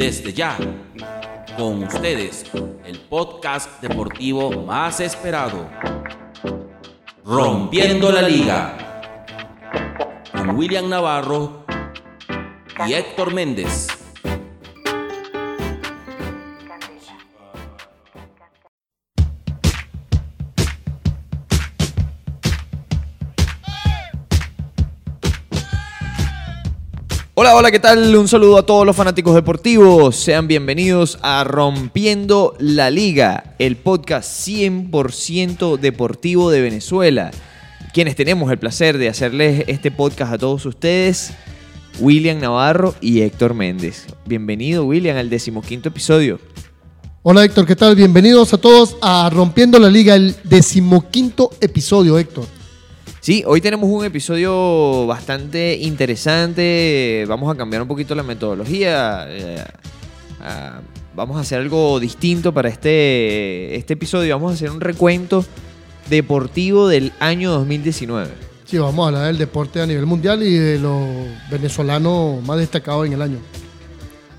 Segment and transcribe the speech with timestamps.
[0.00, 0.56] Desde ya,
[1.58, 2.46] con ustedes,
[2.86, 5.68] el podcast deportivo más esperado.
[7.22, 8.78] Rompiendo la liga.
[10.32, 11.66] Con William Navarro
[12.86, 13.88] y Héctor Méndez.
[27.60, 28.16] Hola, ¿qué tal?
[28.16, 30.16] Un saludo a todos los fanáticos deportivos.
[30.16, 37.32] Sean bienvenidos a Rompiendo la Liga, el podcast 100% deportivo de Venezuela.
[37.92, 41.34] Quienes tenemos el placer de hacerles este podcast a todos ustedes,
[41.98, 44.06] William Navarro y Héctor Méndez.
[44.24, 46.40] Bienvenido, William, al decimoquinto episodio.
[47.22, 47.94] Hola Héctor, ¿qué tal?
[47.94, 52.46] Bienvenidos a todos a Rompiendo la Liga, el decimoquinto episodio, Héctor.
[53.20, 57.26] Sí, hoy tenemos un episodio bastante interesante.
[57.28, 59.26] Vamos a cambiar un poquito la metodología.
[59.28, 59.62] eh,
[61.14, 64.34] vamos a hacer algo distinto para este, este episodio.
[64.34, 65.44] Vamos a hacer un recuento
[66.08, 68.30] deportivo del año 2019.
[68.64, 71.04] Sí, vamos a hablar del deporte a nivel mundial y de los
[71.50, 73.38] venezolanos más destacados en el año.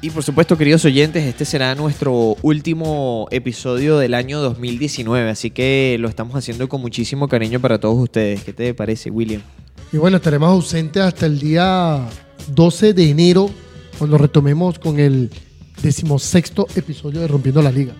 [0.03, 5.29] Y por supuesto, queridos oyentes, este será nuestro último episodio del año 2019.
[5.29, 8.43] Así que lo estamos haciendo con muchísimo cariño para todos ustedes.
[8.43, 9.43] ¿Qué te parece, William?
[9.93, 11.99] Y bueno, estaremos ausentes hasta el día
[12.47, 13.51] 12 de enero,
[13.99, 15.29] cuando retomemos con el
[15.83, 17.93] decimosexto episodio de Rompiendo la Liga.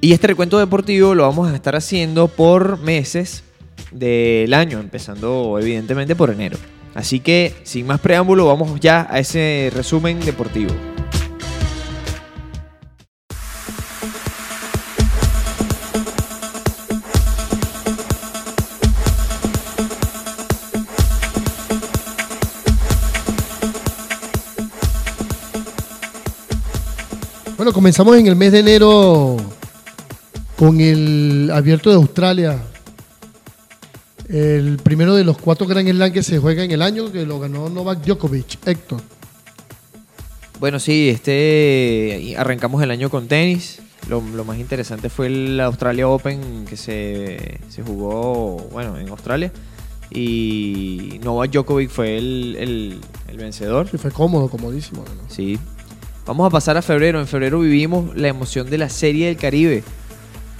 [0.00, 3.42] Y este recuento deportivo lo vamos a estar haciendo por meses
[3.90, 6.56] del año, empezando evidentemente por enero.
[6.94, 10.72] Así que, sin más preámbulo, vamos ya a ese resumen deportivo.
[27.88, 29.38] Comenzamos en el mes de enero
[30.58, 32.58] con el Abierto de Australia.
[34.28, 37.40] El primero de los cuatro Grand Slam que se juega en el año, que lo
[37.40, 39.00] ganó Novak Djokovic, Héctor.
[40.60, 43.78] Bueno, sí, este arrancamos el año con tenis.
[44.06, 49.50] Lo, lo más interesante fue el Australia Open que se, se jugó, bueno, en Australia.
[50.10, 53.88] Y Novak Djokovic fue el, el- el vencedor.
[53.90, 55.04] Sí, fue cómodo, comodísimo.
[55.06, 55.34] ¿no?
[55.34, 55.58] Sí.
[56.28, 57.18] Vamos a pasar a febrero.
[57.18, 59.82] En febrero vivimos la emoción de la Serie del Caribe,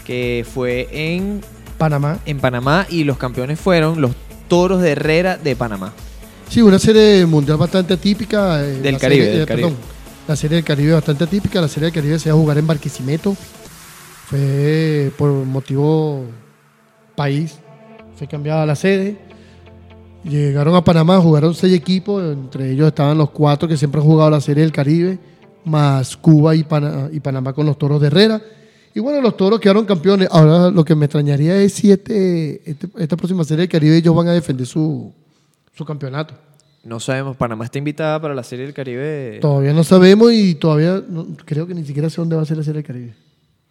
[0.04, 1.42] que fue en,
[1.76, 2.18] Panamá.
[2.26, 4.12] en Panamá y los campeones fueron los
[4.48, 5.92] Toros de Herrera de Panamá.
[6.48, 8.64] Sí, una serie mundial bastante atípica.
[8.64, 9.68] eh, Del Caribe, serie- del eh, Caribe.
[9.68, 9.82] perdón,
[10.26, 11.60] la serie del Caribe bastante atípica.
[11.60, 13.36] La serie del Caribe se iba a jugar en Barquisimeto.
[14.26, 16.24] Fue por motivo
[17.14, 17.58] país.
[18.16, 19.18] Fue cambiada la sede.
[20.24, 22.22] Llegaron a Panamá, jugaron seis equipos.
[22.32, 25.18] Entre ellos estaban los cuatro que siempre han jugado la serie del Caribe,
[25.68, 28.40] más Cuba y, Pana- y Panamá con los toros de Herrera.
[28.94, 30.28] Y bueno, los toros quedaron campeones.
[30.30, 34.14] Ahora lo que me extrañaría es si este, este- esta próxima serie del Caribe ellos
[34.14, 35.12] van a defender su,
[35.76, 36.34] su campeonato.
[36.84, 39.38] No sabemos, Panamá está invitada para la Serie del Caribe.
[39.42, 42.56] Todavía no sabemos y todavía no- creo que ni siquiera sé dónde va a ser
[42.56, 43.14] la serie del Caribe.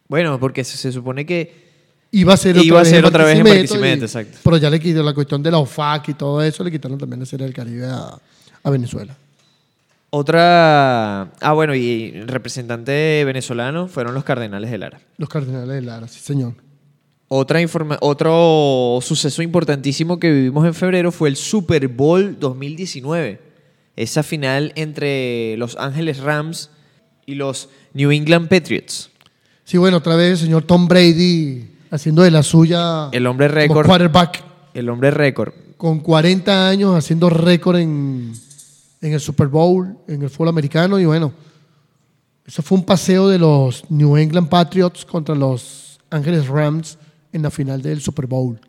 [0.08, 1.66] Bueno, porque se, se supone que
[2.12, 4.38] Iba a ser Iba a ser otra vez en Barquisimeto exacto.
[4.42, 7.20] Pero ya le quitó la cuestión de la OFAC y todo eso, le quitaron también
[7.20, 8.18] la serie del Caribe a,
[8.64, 9.14] a Venezuela.
[10.10, 11.32] Otra...
[11.42, 15.00] Ah, bueno, y representante venezolano fueron los Cardenales de Lara.
[15.18, 16.54] Los Cardenales de Lara, sí señor.
[17.30, 23.42] Otra informa- otro suceso importantísimo que vivimos en febrero fue el Super Bowl 2019.
[23.98, 26.70] Esa final entre Los Ángeles Rams
[27.26, 29.10] y los New England Patriots.
[29.66, 33.58] Sí, bueno, otra vez el señor Tom Brady haciendo de la suya El hombre como
[33.82, 33.86] récord.
[33.88, 34.44] quarterback
[34.74, 35.54] El hombre récord.
[35.76, 38.32] con 40 años haciendo récord en,
[39.02, 41.34] en el Super Bowl, en el fútbol americano y bueno,
[42.46, 46.98] eso fue un paseo de los New England Patriots contra los Ángeles Rams
[47.32, 48.60] en la final del Super Bowl.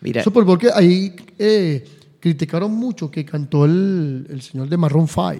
[0.00, 1.84] Mira, Super Bowl que ahí eh,
[2.20, 5.34] criticaron mucho que cantó el, el señor de Maroon 5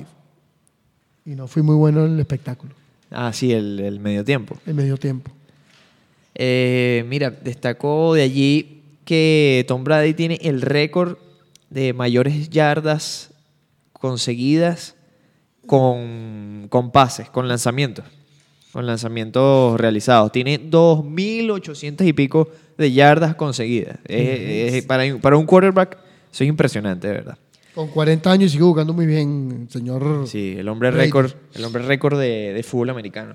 [1.25, 2.73] y no fue muy bueno el espectáculo,
[3.11, 4.57] ah, sí, el, el medio tiempo.
[4.67, 5.33] el medio tiempo.
[6.35, 11.17] Eh, mira, destacó de allí que Tom Brady tiene el récord
[11.71, 13.31] de mayores yardas
[13.99, 14.95] conseguidas
[15.67, 18.05] con, con pases, con lanzamientos.
[18.73, 20.33] Con lanzamientos realizados.
[20.33, 23.99] Tiene 2.800 y pico de yardas conseguidas.
[24.05, 25.97] Es- es- para, para un quarterback,
[26.33, 27.39] eso es impresionante, de verdad.
[27.75, 30.27] Con 40 años y sigue jugando muy bien, señor.
[30.27, 31.05] Sí, el hombre Brady.
[31.07, 33.35] récord, el hombre récord de, de fútbol americano.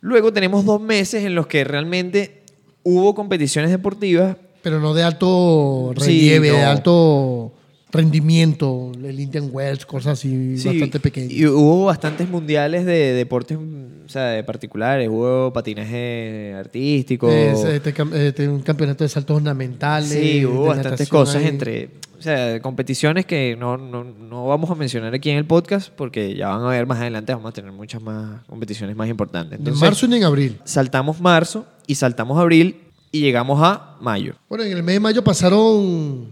[0.00, 2.42] Luego tenemos dos meses en los que realmente
[2.82, 6.00] hubo competiciones deportivas Pero no de alto Sí,
[6.38, 7.52] relieve, de alto
[7.92, 11.32] rendimiento, el Indian Wells, cosas así Sí, bastante pequeñas.
[11.32, 15.08] Y hubo bastantes mundiales de deportes, o sea, de particulares.
[15.08, 17.30] Hubo patinaje artístico.
[17.30, 20.08] Es, este, este, un campeonato de saltos ornamentales.
[20.10, 21.48] Sí, hubo bastantes cosas ahí.
[21.48, 25.90] entre, o sea, competiciones que no, no, no vamos a mencionar aquí en el podcast
[25.90, 29.54] porque ya van a ver más adelante, vamos a tener muchas más competiciones más importantes.
[29.54, 30.60] En Entonces, marzo y en abril.
[30.64, 32.82] saltamos marzo y saltamos abril
[33.12, 34.34] y llegamos a mayo.
[34.48, 36.28] Bueno, en el mes de mayo pasaron,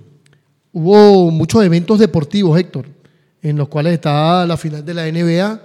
[0.79, 2.87] hubo muchos eventos deportivos, Héctor,
[3.43, 5.61] en los cuales estaba la final de la NBA,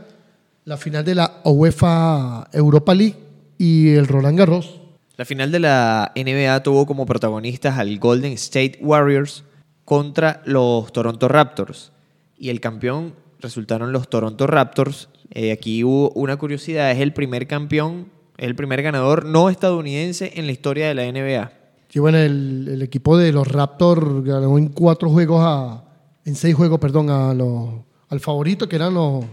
[0.65, 3.15] la final de la UEFA Europa League
[3.59, 4.81] y el Roland Garros.
[5.15, 9.43] La final de la NBA tuvo como protagonistas al Golden State Warriors
[9.85, 11.91] contra los Toronto Raptors.
[12.35, 15.09] Y el campeón resultaron los Toronto Raptors.
[15.29, 20.47] Eh, aquí hubo una curiosidad, es el primer campeón, el primer ganador no estadounidense en
[20.47, 21.62] la historia de la NBA.
[21.93, 25.83] Sí, bueno, el, equipo de los Raptors ganó en cuatro juegos a,
[26.25, 27.69] en seis juegos, perdón, a los,
[28.09, 29.23] al favorito que eran los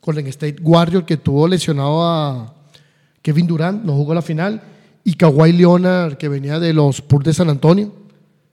[0.00, 2.54] Golden State Warriors, que tuvo lesionado a
[3.20, 4.62] Kevin Durant, no jugó la final,
[5.04, 7.92] y Kawhi Leonard, que venía de los Spurs de San Antonio,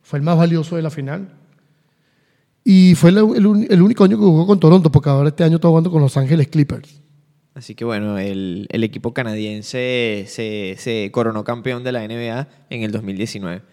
[0.01, 1.29] fue el más valioso de la final.
[2.65, 3.17] Y fue el,
[3.69, 6.17] el único año que jugó con Toronto, porque ahora este año está jugando con Los
[6.17, 7.01] Ángeles Clippers.
[7.57, 12.83] Así que bueno, el, el equipo canadiense se, se coronó campeón de la NBA en
[12.83, 13.63] el 2019.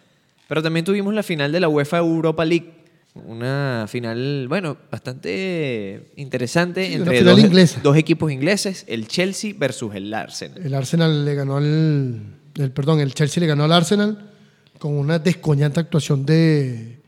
[0.49, 2.73] Pero también tuvimos la final de la UEFA Europa League.
[3.15, 7.81] Una final, bueno, bastante interesante Sí, entre final dos, inglesa.
[7.83, 10.65] dos equipos ingleses, el Chelsea versus el Arsenal.
[10.65, 12.23] El Arsenal le ganó al.
[12.57, 14.31] El, perdón, el Chelsea le ganó al Arsenal
[14.79, 17.01] con una descoñante actuación de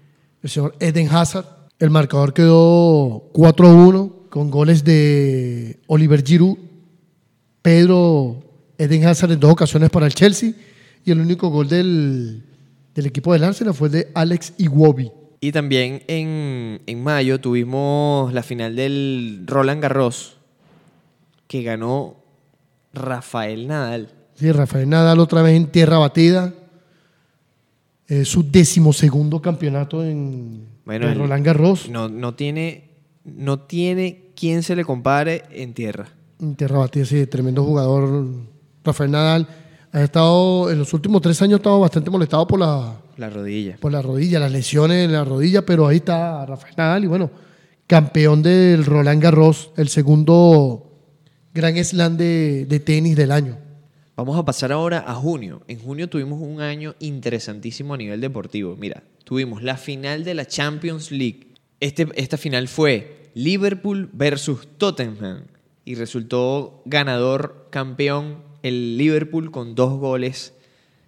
[0.43, 1.47] el señor Eden Hazard.
[1.79, 6.59] El marcador quedó 4-1 con goles de Oliver Giroud,
[7.67, 8.45] Pedro
[8.79, 10.53] Eden Hazard en dos ocasiones para el Chelsea
[11.05, 12.45] y el único gol del,
[12.95, 15.11] del equipo del Arsenal fue el de Alex Iwobi.
[15.41, 20.37] Y también en, en mayo tuvimos la final del Roland Garros,
[21.49, 22.15] que ganó
[22.93, 24.11] Rafael Nadal.
[24.37, 26.55] Sí, Rafael Nadal otra vez en tierra batida.
[28.07, 31.91] Es su decimosegundo campeonato en, Bueno, en Roland Garros.
[31.91, 32.91] No, no, tiene,
[33.25, 36.13] no tiene quien se le compare en tierra.
[36.39, 38.27] Batida, sí, tremendo jugador.
[38.85, 39.49] Rafael Nadal
[39.93, 43.77] ha estado, en los últimos tres años, estado bastante molestado por la, La rodilla.
[43.81, 47.31] por la rodilla, las lesiones en la rodilla, pero ahí está Rafael Nadal y bueno,
[47.87, 50.93] campeón del Roland Garros, el segundo
[51.55, 53.59] gran slam de, de tenis del año.
[54.15, 55.63] Vamos a pasar ahora a junio.
[55.69, 58.77] En junio tuvimos un año interesantísimo a nivel deportivo.
[58.77, 61.49] Mira, tuvimos la final de la Champions League.
[61.81, 65.45] Este, esta final fue Liverpool versus Tottenham
[65.87, 70.53] y resultó ganador campeón el Liverpool con dos goles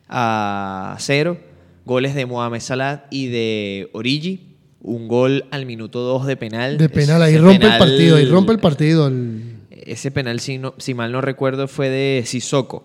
[0.09, 1.37] a cero.
[1.85, 4.57] Goles de Mohamed Salah y de Origi.
[4.81, 6.79] Un gol al minuto dos de penal.
[6.79, 9.09] De penal, ahí rompe el partido, ahí rompe el partido.
[9.09, 12.85] el- Ese penal, si, no- si mal no recuerdo, fue de Sissoko.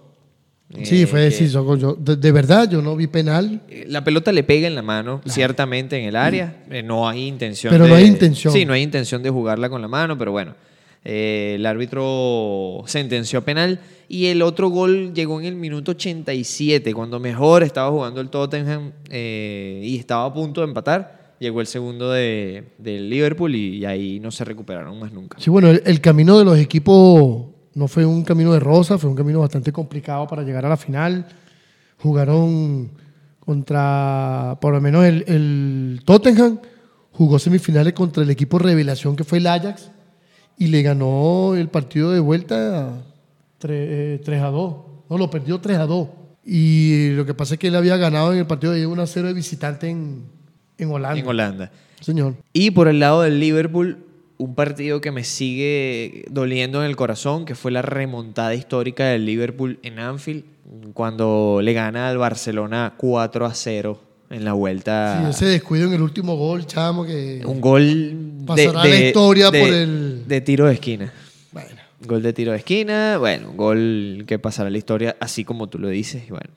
[0.84, 3.62] sí, Eh, fue que- sí, yo- de, de verdad, yo no vi penal.
[3.70, 6.64] eh, La pelota le pega en la mano, ciertamente en el área.
[6.72, 7.72] Eh, no hay intención.
[7.72, 8.52] Pero no de- hay intención.
[8.54, 10.56] Sí, no hay intención de jugarla con la mano, pero bueno.
[11.06, 17.20] Eh, el árbitro sentenció penal y el otro gol llegó en el minuto 87, cuando
[17.20, 21.34] mejor estaba jugando el Tottenham eh, y estaba a punto de empatar.
[21.40, 25.38] Llegó el segundo de, del Liverpool y, ahí no se recuperaron más nunca.
[25.40, 29.10] Sí, bueno, el, el camino de los equipos no fue un camino de rosa, fue
[29.10, 31.26] un camino bastante complicado para llegar a la final.
[31.98, 32.92] Jugaron
[33.42, 36.60] contra, por lo menos el, el Tottenham,
[37.12, 39.92] jugó semifinales contra el equipo revelación que fue el Ajax
[40.58, 43.04] y le ganó el partido de vuelta
[43.60, 44.76] 3, a 2.
[45.10, 46.08] No, lo perdió 3 a 2.
[46.46, 49.08] Y lo que pasa es que él había ganado en el partido de 1 a
[49.08, 50.26] 0 de visitante en,
[50.78, 51.20] en Holanda.
[51.20, 51.72] En Holanda.
[52.02, 52.36] Señor.
[52.52, 54.06] Y por el lado del Liverpool,
[54.38, 59.26] un partido que me sigue doliendo en el corazón, que fue la remontada histórica del
[59.26, 60.44] Liverpool en Anfield,
[60.94, 65.20] cuando le gana al Barcelona 4 a 0 en la vuelta.
[65.24, 67.42] Sí, ese descuido en el último gol, chamo, que...
[67.46, 71.14] Un gol Pasará de- la historia de- por el- de tiro de esquina.
[71.52, 71.70] Bueno,
[72.06, 75.80] Gol de tiro de esquina, bueno, un gol que pasará la historia así como tú
[75.80, 76.24] lo dices.
[76.28, 76.50] y Bueno,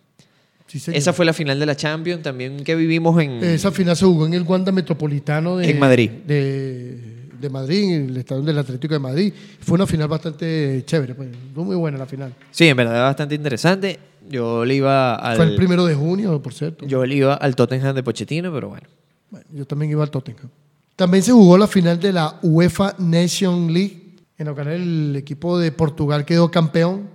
[0.66, 3.45] sí, esa fue la final de la Champions también que vivimos en...
[3.45, 6.11] Esa final se jugó en el Wanda Metropolitano de En Madrid.
[6.26, 6.99] De,
[7.40, 9.33] de Madrid, en el estadio del Atlético de Madrid.
[9.61, 11.28] Fue una final bastante chévere, pues.
[11.55, 12.35] Fue muy buena la final.
[12.50, 13.99] Sí, en verdad bastante interesante.
[14.28, 15.37] Yo le iba al...
[15.37, 16.87] Fue el primero de junio, por cierto.
[16.87, 18.87] Yo le iba al Tottenham de Pochettino, pero bueno.
[19.31, 20.49] Bueno, yo también iba al Tottenham.
[20.97, 25.59] También se jugó la final de la UEFA Nation League, en la cual el equipo
[25.59, 27.09] de Portugal quedó campeón.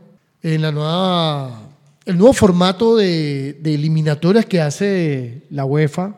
[0.43, 1.69] En la nueva,
[2.05, 6.15] el nuevo formato de, de eliminatorias que hace la UEFA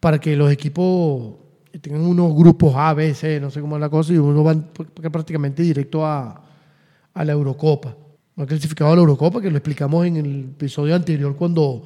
[0.00, 1.34] para que los equipos
[1.80, 4.54] tengan unos grupos A, B, C, no sé cómo es la cosa, y uno va
[4.54, 6.42] pr- prácticamente directo a,
[7.14, 7.94] a la Eurocopa.
[8.36, 11.82] No ha clasificado a la Eurocopa, que lo explicamos en el episodio anterior cuando,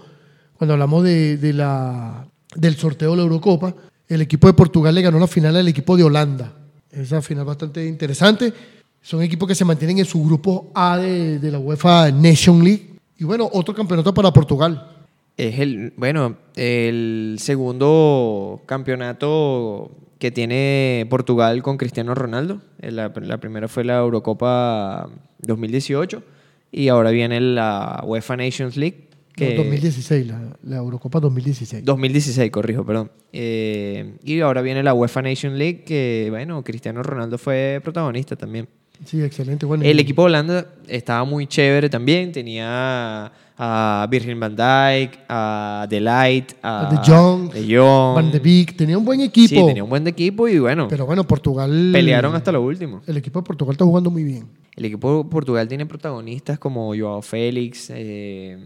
[0.57, 3.75] cuando hablamos de, de la, del sorteo de la Eurocopa.
[4.07, 6.53] El equipo de Portugal le ganó la final al equipo de Holanda.
[6.91, 8.53] Esa final bastante interesante.
[9.01, 12.97] Son equipos que se mantienen en su grupo A de, de la UEFA Nation League.
[13.17, 15.02] Y bueno, otro campeonato para Portugal.
[15.37, 22.61] Es el, bueno, el segundo campeonato que tiene Portugal con Cristiano Ronaldo.
[22.81, 25.09] La, la primera fue la Eurocopa
[25.41, 26.23] 2018
[26.71, 29.09] y ahora viene la UEFA Nations League.
[29.35, 31.83] Que, No, 2016, la, la Eurocopa 2016.
[31.85, 33.11] 2016, corrijo, perdón.
[33.33, 38.69] Eh, y ahora viene la UEFA Nation League, que bueno, Cristiano Ronaldo fue protagonista también.
[39.07, 39.65] Sí, excelente.
[39.67, 42.31] Bueno, El y- equipo de Holanda estaba muy chévere también.
[42.31, 48.15] Tenía a Virgil van Dijk, a De Ligt, a De Jong, De Jong.
[48.17, 49.49] Van de Beek tenía un buen equipo.
[49.49, 51.91] Sí, tenía un buen equipo y bueno, Pero bueno, Portugal.
[51.93, 53.03] pelearon hasta lo último.
[53.07, 54.49] El equipo de Portugal está jugando muy bien.
[54.75, 58.57] El equipo de Portugal tiene protagonistas como Joao Félix, eh,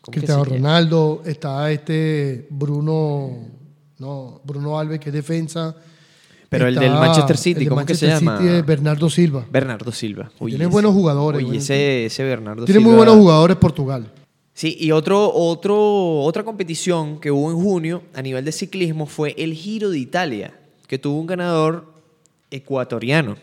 [0.00, 0.44] ¿cómo que Cristiano?
[0.44, 3.30] Ronaldo, está este Bruno,
[3.98, 5.76] no, Bruno Alves, que es defensa.
[6.48, 8.38] Pero el del Manchester City, el ¿cómo que se Manchester llama?
[8.40, 9.44] City es Bernardo Silva.
[9.50, 10.30] Bernardo Silva.
[10.38, 12.90] Uy, tiene ese- buenos jugadores, Oye, bueno, ese, ese Bernardo Tiene Silva.
[12.90, 14.12] muy buenos jugadores Portugal.
[14.54, 19.34] Sí, y otro, otro, otra competición que hubo en junio a nivel de ciclismo fue
[19.36, 20.56] el Giro de Italia,
[20.86, 21.92] que tuvo un ganador
[22.52, 23.36] ecuatoriano.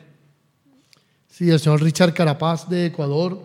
[1.30, 3.44] Sí, el señor Richard Carapaz de Ecuador,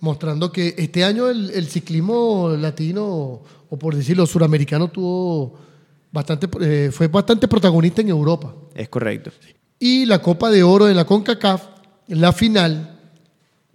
[0.00, 5.54] mostrando que este año el, el ciclismo latino, o por decirlo, suramericano, tuvo
[6.12, 8.54] bastante, eh, fue bastante protagonista en Europa.
[8.74, 9.30] Es correcto.
[9.78, 11.62] Y la Copa de Oro en la CONCACAF,
[12.08, 12.95] la final,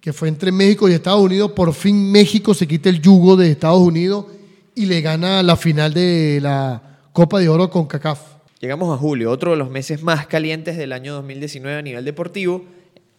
[0.02, 3.52] que fue entre México y Estados Unidos, por fin México se quita el yugo de
[3.52, 4.26] Estados Unidos
[4.74, 6.82] y le gana la final de la
[7.14, 8.20] Copa de Oro con CACAF.
[8.60, 12.66] Llegamos a julio, otro de los meses más calientes del año 2019 a nivel deportivo.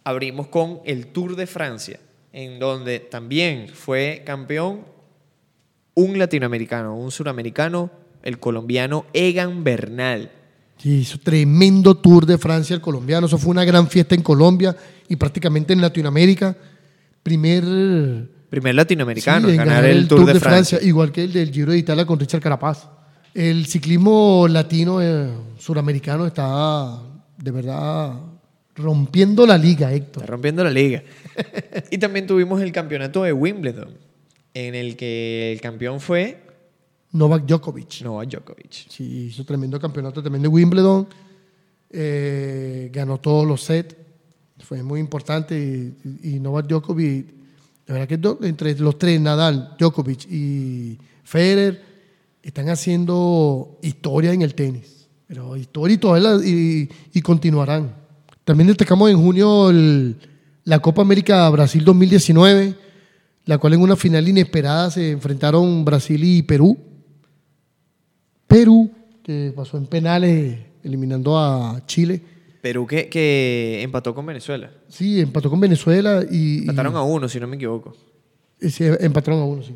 [0.03, 2.01] Abrimos con el Tour de Francia,
[2.33, 4.81] en donde también fue campeón
[5.95, 7.91] un latinoamericano, un suramericano,
[8.23, 10.31] el colombiano Egan Bernal.
[10.77, 13.27] Sí, hizo tremendo tour de Francia el colombiano.
[13.27, 14.75] Eso fue una gran fiesta en Colombia
[15.07, 16.57] y prácticamente en Latinoamérica.
[17.23, 17.63] Primer
[18.53, 20.77] Primer latinoamericano sí, en en ganar el Tour, de, Francia.
[20.79, 22.87] igual que el del Giro de Italia con Richard Carapaz.
[23.33, 25.27] El ciclismo latino, eh,
[25.57, 27.01] suramericano, está
[27.35, 28.13] de verdad
[28.75, 30.21] rompiendo la liga, Héctor.
[30.21, 31.01] Está rompiendo la liga.
[31.89, 33.89] y también tuvimos el campeonato de Wimbledon,
[34.53, 36.43] en el que el campeón fue
[37.11, 38.01] Novak Djokovic.
[38.01, 38.87] Novak Djokovic.
[38.87, 41.07] Sí, hizo tremendo campeonato también de Wimbledon.
[41.89, 43.95] Eh, ganó todos los sets.
[44.59, 45.57] Fue muy importante.
[46.03, 47.27] Y, y Novak Djokovic,
[47.87, 51.81] la verdad que entre los tres, Nadal, Djokovic y Federer,
[52.41, 55.07] están haciendo historia en el tenis.
[55.27, 57.95] Pero historia y, todas y, continuarán.
[58.43, 59.71] También destacamos en junio
[60.65, 62.75] la Copa América Brasil 2019,
[63.45, 66.77] la cual en una final inesperada se enfrentaron Brasil y Perú.
[68.47, 68.91] Perú,
[69.23, 72.21] que pasó en penales eliminando a Chile.
[72.63, 74.71] Perú que, que empató con Venezuela.
[74.87, 76.59] Sí, empató con Venezuela y...
[76.59, 77.93] y- Empataron a uno, si no me equivoco.
[78.61, 79.75] eh, sí, empataron a uno, sí.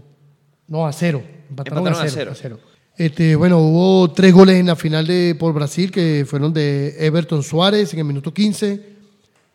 [0.69, 1.21] No, a cero.
[1.49, 2.31] Empataron, Empataron a, cero.
[2.31, 2.59] a cero.
[2.95, 7.43] Este, bueno, hubo tres goles en la final de por Brasil que fueron de Everton
[7.43, 8.95] Suárez en el minuto 15.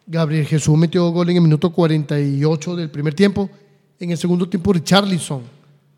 [0.06, 3.48] Gabriel Jesús metió gol en el minuto 48 del primer tiempo.
[3.98, 5.42] En el segundo tiempo, Richarlison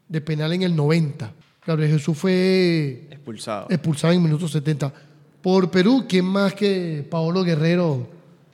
[0.09, 1.33] de penal en el 90.
[1.67, 3.67] Gabriel Jesús fue Expulsado.
[3.71, 4.93] expulsado en el minuto 70.
[5.45, 8.09] Por Perú, ¿quién más que Paolo Guerrero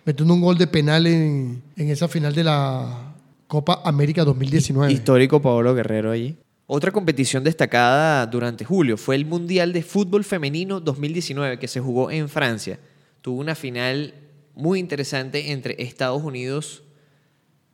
[0.04, 3.14] metiendo un gol de penal en, en esa final de la
[3.46, 4.92] Copa América 2019?
[4.92, 6.36] Histórico Paolo Guerrero allí.
[6.66, 12.10] Otra competición destacada durante julio fue el Mundial de Fútbol Femenino 2019 que se jugó
[12.10, 12.80] en Francia.
[13.22, 14.12] Tuvo una final
[14.56, 16.82] muy interesante entre Estados Unidos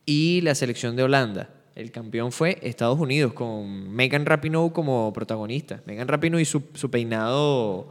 [0.05, 1.49] y la selección de Holanda.
[1.73, 5.81] El campeón fue Estados Unidos con Megan Rapinoe como protagonista.
[5.87, 7.87] Megan Rapinoe y su, su peinado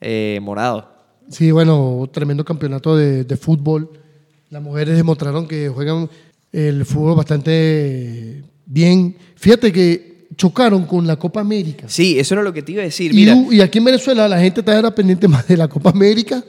[0.00, 0.88] eh, morado.
[1.28, 3.90] Sí, bueno, tremendo campeonato de, de fútbol.
[4.50, 6.08] Las mujeres demostraron que juegan
[6.52, 9.16] el fútbol bastante bien.
[9.36, 11.84] Fíjate que chocaron con la Copa América.
[11.88, 13.12] Sí, eso era lo que te iba a decir.
[13.12, 15.90] Y, Mira, hu- y aquí en Venezuela la gente estaba pendiente más de la Copa
[15.90, 16.42] América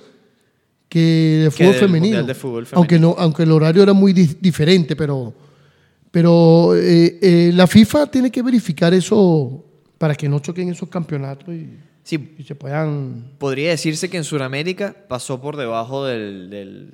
[0.89, 2.05] que de Que fútbol del femenino.
[2.17, 5.33] Mundial de fútbol Aunque, no, aunque el horario era muy di- diferente, pero,
[6.09, 9.63] pero eh, eh, la FIFA tiene que verificar eso
[9.97, 11.67] para que no choquen esos campeonatos y,
[12.17, 13.31] sí, y se puedan...
[13.37, 16.93] podría decirse que en Sudamérica pasó por debajo del, del,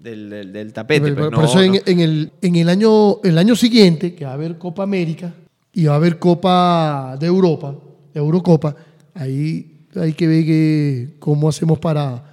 [0.00, 1.00] del, del- del tapete.
[1.12, 4.30] Por, pues, por no- eso en, el, en el año, el año siguiente, que va
[4.32, 5.34] a haber Copa América
[5.72, 7.74] y va a haber Copa de Europa,
[8.14, 8.74] Eurocopa,
[9.14, 12.24] ahí hay que ver que- cómo hacemos para,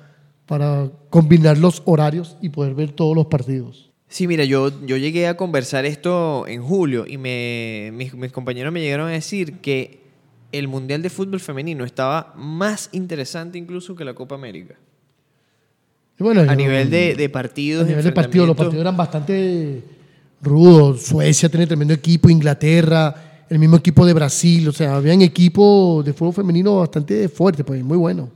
[0.46, 3.92] para combinar los horarios y poder ver todos los partidos.
[4.08, 8.72] Sí, mira, yo, yo llegué a conversar esto en julio y me, mis, mis compañeros
[8.72, 10.05] me llegaron a decir que
[10.58, 14.76] el Mundial de Fútbol Femenino estaba más interesante incluso que la Copa América.
[16.18, 17.84] Bueno, A yo- nivel de, de partidos.
[17.86, 19.84] A nivel de partidos, los partidos eran bastante
[20.42, 21.02] rudos.
[21.04, 24.68] Suecia tiene tremendo equipo, Inglaterra, el mismo equipo de Brasil.
[24.70, 28.30] O sea, habían equipos de fútbol femenino bastante fuertes, pues muy buenos.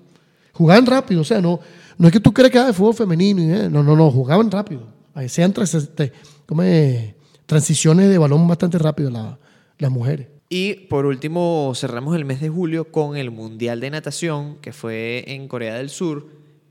[0.54, 1.60] Jugaban rápido, o sea, no,
[1.98, 3.42] no es que tú creas que era de fútbol femenino.
[3.42, 4.82] eh, No, no, no, jugaban rápido.
[5.14, 6.12] Hacían trans- te-
[6.46, 7.14] ¿cómo es?
[7.46, 9.40] transiciones de balón bastante rápido la-
[9.80, 10.28] las mujeres.
[10.52, 15.24] Y por último, cerramos el mes de julio con el Mundial de Natación, que fue
[15.28, 16.26] en Corea del Sur,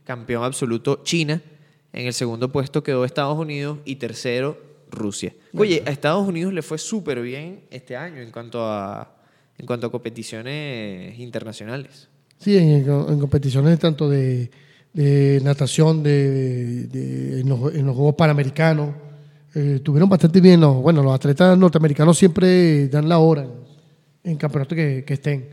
[0.04, 1.40] campeón absoluto China.
[1.92, 4.58] En el segundo puesto quedó Estados Unidos y tercero
[4.90, 5.32] Rusia.
[5.56, 9.14] Oye, a Estados Unidos le fue súper bien este año en cuanto a,
[9.56, 12.08] en cuanto a competiciones internacionales.
[12.38, 14.50] Sí, en, en competiciones tanto de,
[14.92, 18.90] de natación, de, de- en, los, en los Juegos Panamericanos.
[19.54, 20.61] eh, tuvieron bastante bien.
[20.61, 23.47] Los, bueno, los atletas norteamericanos siempre dan la hora
[24.25, 25.48] en, campeonatos que, que estén.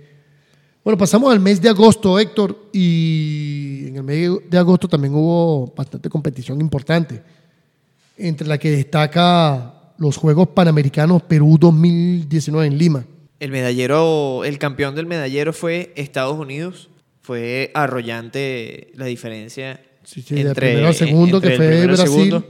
[0.83, 5.73] Bueno, pasamos al mes de agosto, Héctor, y en el mes de agosto también hubo
[5.75, 7.21] bastante competición importante,
[8.17, 13.05] entre la que destaca los Juegos Panamericanos Perú 2019 en Lima.
[13.39, 16.89] El medallero, el campeón del medallero fue Estados Unidos.
[17.21, 22.07] Fue arrollante la diferencia Sí, sí, del primero al segundo, que el fue Brasil.
[22.07, 22.45] segundo.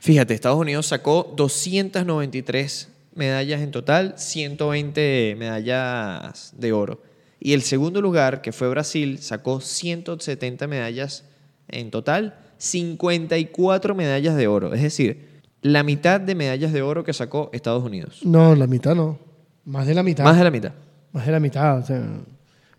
[0.00, 7.02] Fíjate, Estados Unidos sacó 293 medallas en total, 120 medallas de oro.
[7.40, 11.24] Y el segundo lugar, que fue Brasil, sacó 170 medallas
[11.68, 14.72] en total, 54 medallas de oro.
[14.74, 18.20] Es decir, la mitad de medallas de oro que sacó Estados Unidos.
[18.24, 19.18] No, la mitad no.
[19.64, 20.24] Más de la mitad.
[20.24, 20.72] Más de la mitad.
[21.12, 22.02] Más de la mitad, o sea,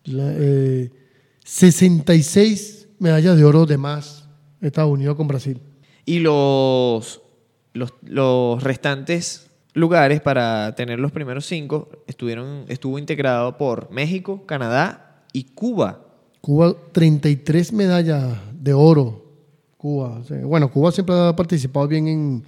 [0.05, 0.91] la- eh,
[1.43, 4.27] 66 medallas de oro de más
[4.61, 5.61] Estados Unidos con Brasil.
[6.05, 7.21] Y los,
[7.73, 9.44] los, los restantes
[9.75, 16.01] lugares para tener los primeros cinco estuvieron, estuvo integrado por México, Canadá y Cuba.
[16.41, 19.23] Cuba, 33 medallas de oro.
[19.77, 22.43] Cuba, bueno, Cuba siempre ha participado bien en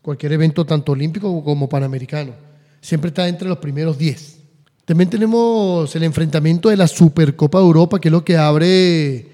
[0.00, 2.32] cualquier evento, tanto olímpico como panamericano.
[2.80, 4.38] Siempre está entre los primeros 10.
[4.84, 9.26] También tenemos el enfrentamiento de la Supercopa de Europa, que es lo que abre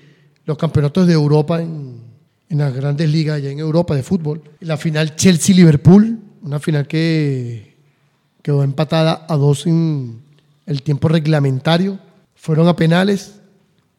[0.46, 2.00] los campeonatos de Europa en,
[2.48, 4.42] en las grandes ligas allá en Europa de fútbol.
[4.60, 7.74] La final Chelsea-Liverpool, una final que
[8.42, 10.20] quedó empatada a dos en
[10.66, 11.98] el tiempo reglamentario.
[12.34, 13.40] Fueron a penales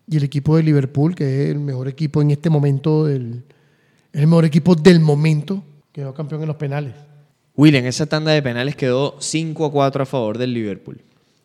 [0.07, 3.43] y el equipo de Liverpool, que es el mejor equipo en este momento, del,
[4.13, 6.93] es el mejor equipo del momento, quedó campeón en los penales.
[7.57, 11.01] William, esa tanda de penales quedó 5 a 4 a favor del Liverpool.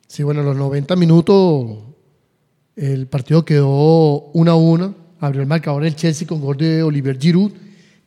[0.07, 1.79] Sí, bueno, a los 90 minutos
[2.77, 4.95] el partido quedó 1 a 1.
[5.21, 7.53] Abrió el marcador el Chelsea con gol de Oliver Giroud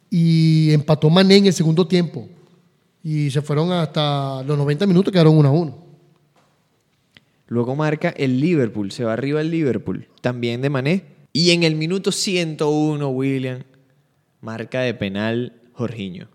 [0.10, 2.28] y empató Mané en el segundo tiempo.
[3.04, 5.84] Y se fueron hasta los 90 minutos, quedaron 1 a 1.
[7.48, 11.04] Luego marca el Liverpool, se va arriba el Liverpool, también de Mané.
[11.34, 13.64] Y en el minuto 101, William,
[14.42, 16.28] marca de penal Jorginho.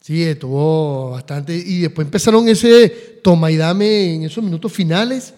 [0.00, 1.54] Sí, estuvo bastante.
[1.54, 2.88] Y después empezaron ese
[3.22, 5.34] toma y dame en esos minutos finales.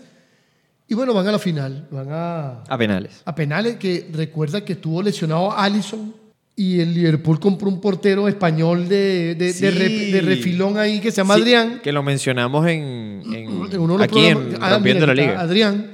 [0.88, 1.88] Y bueno, van a la final.
[1.90, 3.22] Van a, A penales.
[3.24, 3.76] a penales.
[3.76, 6.14] Que recuerda que estuvo lesionado Allison.
[6.54, 9.70] Y el Liverpool compró un portero español de, de, de Sí.
[9.70, 11.80] re- de refilón ahí que se llama Sí, Adrián.
[11.82, 15.40] Que lo mencionamos en, en- En uno de aquí en Ah, Rompiendo la mira, Liga.
[15.40, 15.90] Adrián.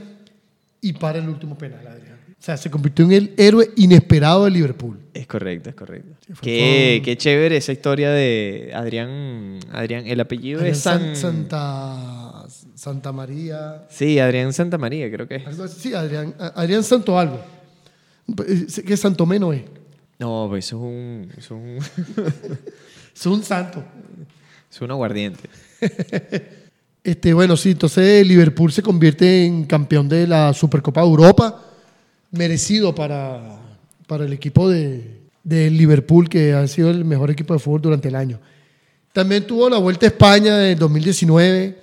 [0.81, 2.19] Y para el último penal, Adrián.
[2.31, 4.99] O sea, se convirtió en el héroe inesperado de Liverpool.
[5.15, 6.15] Es correcto, es correcto.
[6.27, 9.59] Sí, qué, qué chévere esa historia de Adrián.
[9.73, 11.01] Adrián, el apellido Adrián es San...
[11.17, 13.87] San- Santa, Santa María.
[13.91, 15.45] Sí, Adrián Santa María, creo que es.
[15.79, 17.41] Sí, Adrián, Adrián Santo algo.
[18.47, 19.63] Eh, ¿Qué Santo Meno es?
[20.19, 22.57] No, pues eso es un, eso es un,
[23.15, 23.83] Es un santo.
[24.71, 25.49] es un aguardiente.
[27.05, 31.65] Este, bueno, sí, entonces Liverpool se convierte en campeón de la Supercopa de Europa,
[32.33, 33.61] merecido para,
[34.07, 38.09] para el equipo de, de Liverpool, que ha sido el mejor equipo de fútbol durante
[38.09, 38.39] el año.
[39.15, 41.79] También tuvo la Vuelta a España de 2019,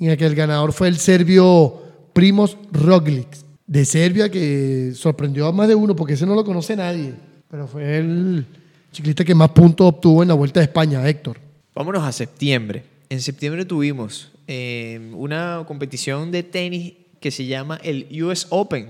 [0.00, 1.80] en la que el ganador fue el serbio
[2.12, 3.28] Primoz Roglic,
[3.66, 7.14] de Serbia, que sorprendió a más de uno, porque ese no lo conoce nadie,
[7.54, 8.44] pero fue el
[8.90, 11.38] ciclista que más puntos obtuvo en la Vuelta a España, Héctor.
[11.72, 12.82] Vámonos a septiembre.
[13.08, 18.88] En septiembre tuvimos eh, una competición de tenis que se llama el US Open.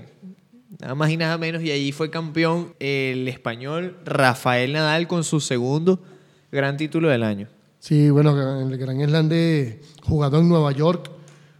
[0.79, 1.61] Nada más y nada menos.
[1.61, 5.99] Y allí fue campeón el español Rafael Nadal con su segundo
[6.51, 7.47] gran título del año.
[7.77, 11.11] Sí, bueno, el Gran Slam de jugado en Nueva York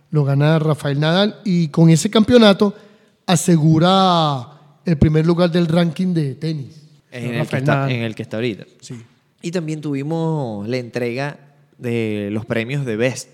[0.09, 2.73] lo gana Rafael Nadal y con ese campeonato
[3.27, 4.47] asegura
[4.83, 6.84] el primer lugar del ranking de tenis.
[7.15, 8.65] En el, que está, en el que está ahorita.
[8.81, 8.95] Sí.
[9.41, 11.39] Y también tuvimos la entrega
[11.77, 13.29] de los premios de Best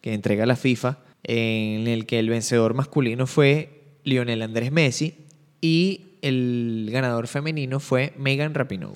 [0.00, 5.26] que entrega la FIFA, en el que el vencedor masculino fue Lionel Andrés Messi
[5.60, 8.94] y el ganador femenino fue Megan Rapinoe.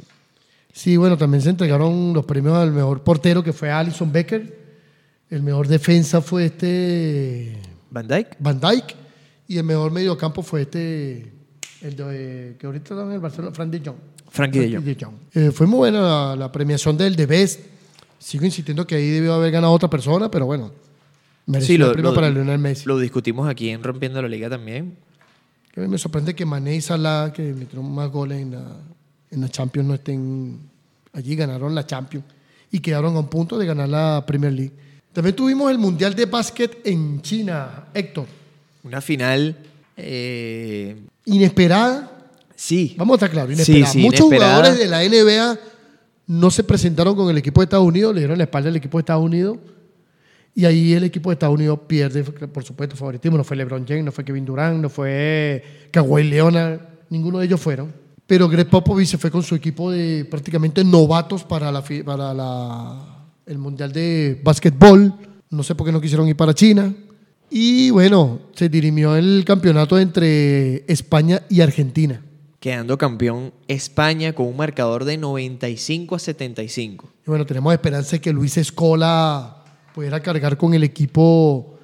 [0.72, 4.58] Sí, bueno, también se entregaron los premios al mejor portero, que fue Alison Becker.
[5.28, 7.58] El mejor defensa fue este
[7.90, 8.36] Van Dyke.
[8.38, 8.94] Van Dijk.
[9.48, 11.32] Y el mejor mediocampo fue este,
[11.80, 13.96] el de, que ahorita está en el Barcelona, Frank de Jong.
[14.30, 15.14] Frankie de Jong.
[15.34, 17.60] Eh, fue muy buena la, la premiación del The Best.
[18.18, 20.70] Sigo insistiendo que ahí debió haber ganado otra persona, pero bueno.
[21.46, 22.84] Mereció Sí, lo, lo- para Lionel Messi.
[22.86, 24.96] lo discutimos aquí en Rompiendo la Liga también.
[25.72, 28.76] Que me sorprende que Mané y Salah, que metieron más goles en la,
[29.30, 30.58] en la Champions, no estén
[31.12, 31.34] allí.
[31.36, 32.24] Ganaron la Champions
[32.70, 34.72] y quedaron a un punto de ganar la Premier League.
[35.12, 38.26] También tuvimos el Mundial de Básquet en China, Héctor.
[38.84, 39.56] Una final.
[39.96, 42.19] eh, Inesperada.
[42.60, 42.94] Sí.
[42.98, 43.92] Vamos a estar claros, Sí, inesperada.
[43.92, 44.54] sí, Muchos inesperada.
[44.56, 45.58] jugadores de la NBA
[46.26, 48.98] no se presentaron con el equipo de Estados Unidos, le dieron la espalda al equipo
[48.98, 49.58] de Estados Unidos.
[50.54, 53.36] Y ahí el equipo de Estados Unidos pierde, por supuesto, favoritismo.
[53.38, 57.60] No fue LeBron James, no fue Kevin Durant, no fue Kawhi Leonard, ninguno de ellos
[57.60, 57.92] fueron.
[58.26, 63.26] Pero Greg Popovich se fue con su equipo de prácticamente novatos para, la, para la-
[63.46, 65.14] el Mundial de Básquetbol.
[65.50, 66.94] No sé por qué no quisieron ir para China.
[67.50, 72.22] Y bueno, se dirimió el campeonato entre España y Argentina.
[72.60, 77.12] Quedando campeón España con un marcador de 95 a 75.
[77.26, 81.78] Y bueno, tenemos esperanza de que Luis Escola pudiera cargar con el equipo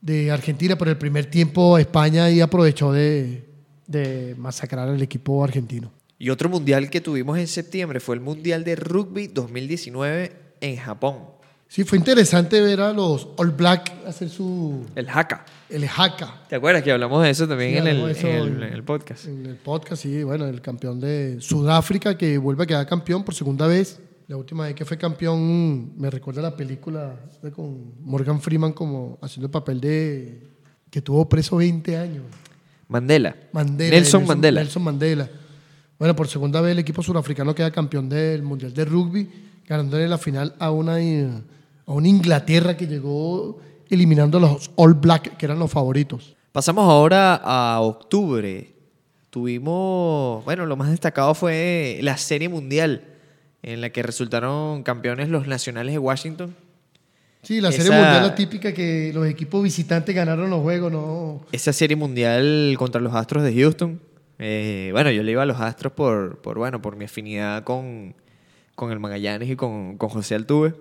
[0.00, 3.48] de Argentina, pero el primer tiempo España ahí aprovechó de,
[3.86, 5.90] de masacrar al equipo argentino.
[6.18, 11.41] Y otro mundial que tuvimos en septiembre fue el Mundial de Rugby 2019 en Japón.
[11.72, 15.46] Sí, fue interesante ver a los All Black hacer su El Haka.
[15.70, 18.28] el haka ¿Te acuerdas que hablamos de eso también Sí, en, el, hablamos de eso
[18.28, 19.24] en el- en- en el podcast?
[19.26, 23.34] en el podcast, sí, bueno, el campeón de Sudáfrica que vuelve a quedar campeón por
[23.34, 23.98] segunda vez.
[24.28, 29.18] La última vez que fue campeón me recuerda la película de con Morgan Freeman como
[29.22, 30.42] haciendo el papel de
[30.90, 32.24] que tuvo preso 20 años.
[32.86, 33.34] Mandela.
[33.52, 34.60] Mandela, Nelson, Mandela.
[34.60, 35.26] Nelson Mandela.
[35.98, 39.30] Bueno, por segunda vez el equipo surafricano queda campeón del Mundial de Rugby,
[39.66, 41.30] ganándole la final a una, eh,
[41.92, 46.34] a una Inglaterra que llegó eliminando a los All Black, que eran los favoritos.
[46.52, 48.72] Pasamos ahora a octubre.
[49.30, 53.04] Tuvimos, bueno, lo más destacado fue la Serie Mundial,
[53.62, 56.54] en la que resultaron campeones los nacionales de Washington.
[57.42, 61.40] Sí, la Esa- serie mundial la típica que los equipos visitantes ganaron los juegos, no.
[61.50, 64.00] Esa Serie Mundial contra los Astros de Houston.
[64.38, 68.14] Eh, bueno, yo le iba a los Astros por, por, bueno, por mi afinidad con,
[68.76, 70.74] con el Magallanes y con, con José Altuve.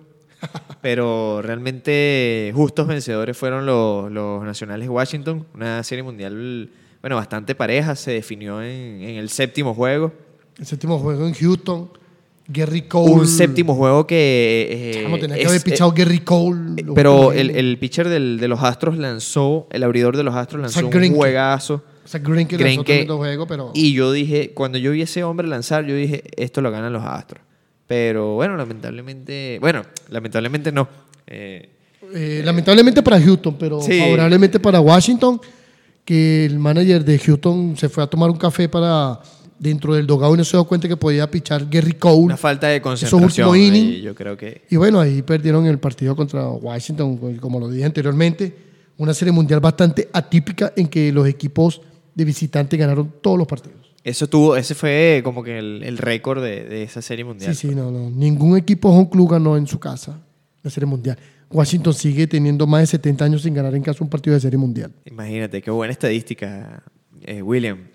[0.82, 5.45] Pero realmente justos vencedores fueron los, los nacionales de Washington.
[5.54, 6.69] Una serie mundial,
[7.01, 7.95] bueno, bastante pareja.
[7.95, 10.12] Se definió en, en el séptimo juego.
[10.58, 11.89] El séptimo juego en Houston,
[12.47, 13.12] Gary Cole.
[13.13, 14.67] Un séptimo juego que...
[14.95, 16.82] eh, Chamo, tenía que es- haber pichado Gary Cole.
[16.82, 20.62] eh, pero el, el pitcher del- de los Astros lanzó, el abridor de los Astros
[20.62, 21.17] lanzó Zach un Greinke.
[21.17, 21.84] juegazo.
[22.04, 22.84] O sea, Greinke lanzó Greinke.
[22.86, 23.71] tremendo juego, pero.
[23.75, 26.91] Y yo dije, cuando yo vi a ese hombre lanzar, yo dije, esto lo ganan
[26.91, 27.43] los Astros.
[27.91, 30.88] Pero bueno, lamentablemente, bueno, lamentablemente no.
[31.27, 31.69] Eh,
[32.13, 33.99] Eh, lamentablemente para Houston, pero Sí.
[33.99, 35.39] favorablemente para Washington,
[36.06, 39.19] que el manager de Houston se fue a tomar un café para
[39.60, 42.17] dentro del dogado y no se dio cuenta que podía pichar Gary Cole.
[42.23, 43.56] una falta de concentración.
[43.58, 44.01] innings.
[44.04, 47.84] yo creo que Y bueno, ahí perdieron el partido contra Washington, pues, como lo dije
[47.86, 48.56] anteriormente,
[48.97, 51.82] una serie mundial bastante atípica en que los equipos
[52.15, 53.81] de visitantes ganaron todos los partidos.
[54.03, 57.55] Eso tuvo, ese fue como que el, el récord de, de esa serie mundial.
[57.55, 58.09] Sí, sí, no, no.
[58.09, 60.21] Ningún equipo home club ganó en su casa
[60.63, 61.17] la serie mundial.
[61.51, 64.57] Washington sigue teniendo más de 70 años sin ganar en casa un partido de serie
[64.57, 64.91] mundial.
[65.05, 66.83] Imagínate, qué buena estadística,
[67.21, 67.87] eh, William.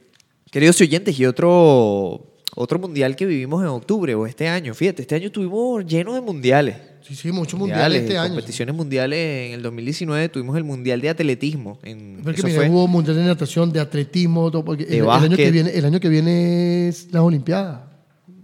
[0.51, 4.75] Queridos oyentes, y otro, otro mundial que vivimos en octubre o este año.
[4.75, 6.77] Fíjate, este año estuvimos llenos de mundiales.
[7.03, 8.31] Sí, sí, muchos mundiales este año.
[8.31, 9.49] competiciones mundiales.
[9.49, 11.79] En el 2019 tuvimos el mundial de atletismo.
[11.83, 15.05] En, Porque eso mira, fue hubo mundial de natación, de atletismo, todo, porque De el,
[15.05, 17.81] el año que viene, el año que viene es las Olimpiadas.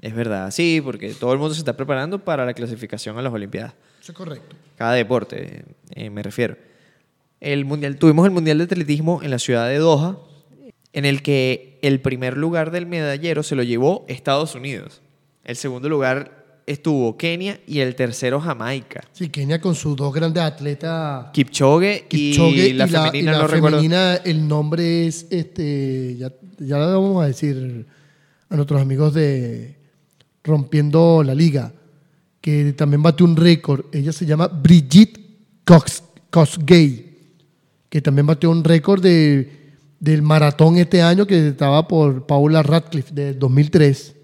[0.03, 3.33] Es verdad, sí, porque todo el mundo se está preparando para la clasificación a las
[3.33, 3.72] Olimpiadas.
[4.03, 4.57] Eso es correcto.
[4.77, 6.59] Cada deporte, eh, me refiero.
[7.40, 10.18] El mundial, tuvimos el Mundial de Atletismo en la ciudad de Doha,
[10.93, 15.03] en el que el primer lugar del medallero se lo llevó Estados Unidos.
[15.45, 19.03] El segundo lugar estuvo Kenia y el tercero Jamaica.
[19.13, 23.49] Sí, Kenia con sus dos grandes atletas, Kipchoge, Kipchoge y la femenina, y la no
[23.49, 27.87] femenina, el nombre es, este, ya, ya le vamos a decir
[28.49, 29.77] a nuestros amigos de
[30.45, 31.73] Rompiendo la Liga,
[32.41, 33.87] que también bate un récord.
[33.93, 35.21] Ella se llama Brigitte
[35.65, 37.13] Cox, Kosgei,
[37.89, 39.62] que también batió un récord de,
[40.03, 44.17] del maratón este año que estaba por Paula Radcliffe de 2003.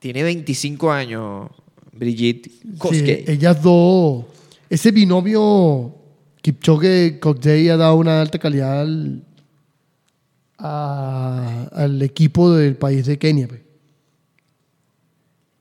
[0.00, 1.48] Tiene 25 años,
[1.92, 3.24] Brigitte Sí, Kosgei.
[3.28, 4.24] ellas dos,
[4.68, 5.94] ese binomio
[6.42, 9.22] Kipchoge Kosgei ha dado una alta calidad al,
[10.58, 13.46] a- al equipo del país de Kenia.
[13.46, 13.60] pues.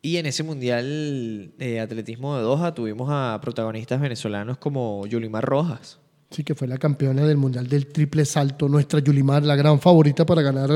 [0.02, 6.00] Y en ese mundial de atletismo de Doha tuvimos a protagonistas venezolanos como Yulimar Rojas.
[6.30, 10.26] Sí, que fue la campeona del mundial del triple salto, nuestra Yulimar, la gran favorita
[10.26, 10.70] para ganar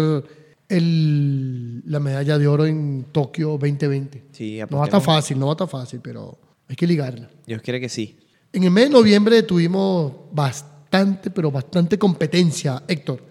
[0.70, 4.24] el- la medalla de oro en Tokio 2020.
[4.32, 6.38] Sí, No va apostemos- fácil, no va estar fácil, pero
[6.68, 7.30] hay que ligarla.
[7.46, 8.18] Dios quiere que sí.
[8.54, 13.22] En el mes de noviembre tuvimos bastante, pero bastante competencia, Héctor.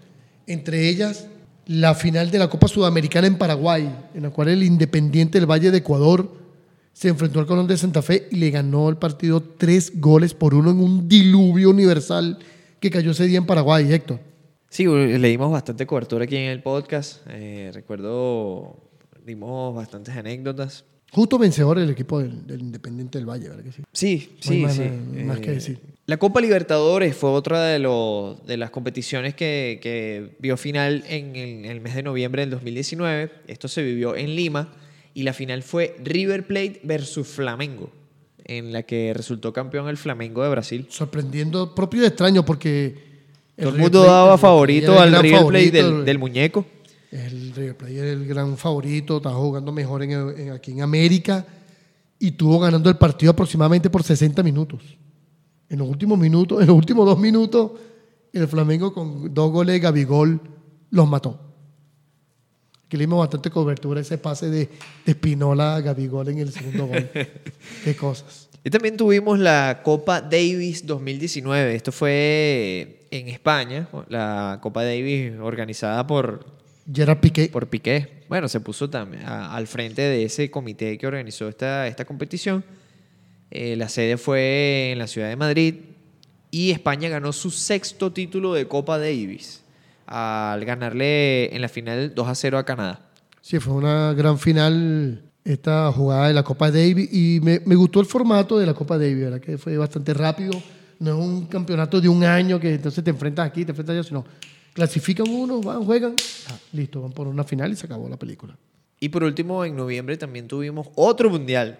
[0.46, 1.26] Entre ellas,
[1.66, 5.70] la final de la Copa Sudamericana en Paraguay, en la cual el Independiente del Valle
[5.70, 6.39] de Ecuador
[6.92, 10.54] se enfrentó al Colón de Santa Fe y le ganó el partido tres goles por
[10.54, 12.38] uno en un diluvio universal
[12.78, 14.20] que cayó ese día en Paraguay, Héctor.
[14.68, 17.22] Sí, le dimos bastante cobertura aquí en el podcast.
[17.28, 18.76] Eh, recuerdo,
[19.26, 20.84] dimos bastantes anécdotas.
[21.12, 23.82] Justo vencedor el equipo del, del Independiente del Valle, ¿verdad que sí?
[23.92, 24.82] Sí, sí, más- sí.
[25.24, 25.78] más Eh, que decir.
[26.06, 31.34] La Copa Libertadores fue otra de, los, de las competiciones que, que vio final en
[31.36, 33.30] el, en el mes de noviembre del 2019.
[33.48, 34.72] Esto se vivió en Lima
[35.20, 37.90] y la final fue River Plate versus Flamengo,
[38.42, 40.86] en la que resultó campeón el Flamengo de Brasil.
[40.88, 43.10] Sorprendiendo, propio y extraño, porque...
[43.54, 46.64] Todo el mundo el daba favorito el al River Plate del, del muñeco.
[47.10, 51.44] El River Plate era el gran favorito, estaba jugando mejor en, en- aquí en América
[52.18, 54.80] y estuvo ganando el partido aproximadamente por 60 minutos.
[55.68, 57.72] En los últimos minutos, en los últimos dos minutos,
[58.32, 60.40] el Flamengo con dos goles de Gabigol
[60.90, 61.49] los mató.
[62.90, 64.68] Aquí le dimos bastante cobertura ese pase de,
[65.06, 67.08] de Espinola a Gabigol en el segundo gol.
[67.84, 68.48] Qué cosas.
[68.64, 71.72] Y también tuvimos la Copa Davis 2019.
[71.76, 76.44] Esto fue en España, la Copa Davis organizada por,
[76.92, 77.46] Gerard Piqué.
[77.48, 78.24] por Piqué.
[78.28, 82.64] Bueno, se puso también a- al frente de ese comité que organizó esta, esta competición.
[83.52, 85.74] Eh, la sede fue en la ciudad de Madrid
[86.50, 89.59] y España ganó su sexto título de Copa Davis
[90.10, 93.08] al ganarle en la final 2 a 0 a Canadá.
[93.40, 98.00] Sí, fue una gran final esta jugada de la Copa Davis y me, me gustó
[98.00, 99.40] el formato de la Copa Davis, ¿verdad?
[99.40, 100.50] Que fue bastante rápido.
[100.98, 104.02] No es un campeonato de un año que entonces te enfrentas aquí, te enfrentas allá,
[104.02, 104.24] sino
[104.74, 106.14] clasifican uno, van, juegan,
[106.48, 108.58] ah, listo, van por una final y se acabó la película.
[108.98, 111.78] Y por último, en noviembre también tuvimos otro mundial,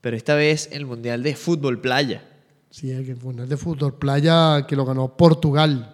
[0.00, 2.22] pero esta vez el mundial de fútbol playa.
[2.70, 5.93] Sí, el mundial de fútbol playa que lo ganó Portugal.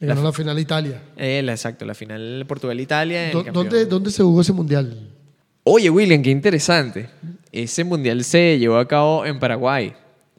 [0.00, 1.02] Le ganó la final Italia.
[1.16, 3.26] Eh, la- exacto, la final Portugal-Italia.
[3.28, 3.68] el ¿Dó- campeón.
[3.68, 5.10] ¿Dónde, ¿Dónde se jugó ese mundial?
[5.62, 7.08] Oye, William, qué interesante.
[7.52, 9.92] Ese mundial se llevó a cabo en Paraguay.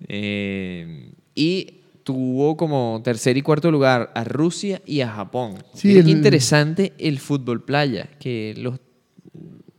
[0.08, 5.56] Eh, y tuvo como tercer y cuarto lugar a Rusia y a Japón.
[5.74, 8.10] Sí, qué interesante el fútbol playa.
[8.20, 8.80] Que los,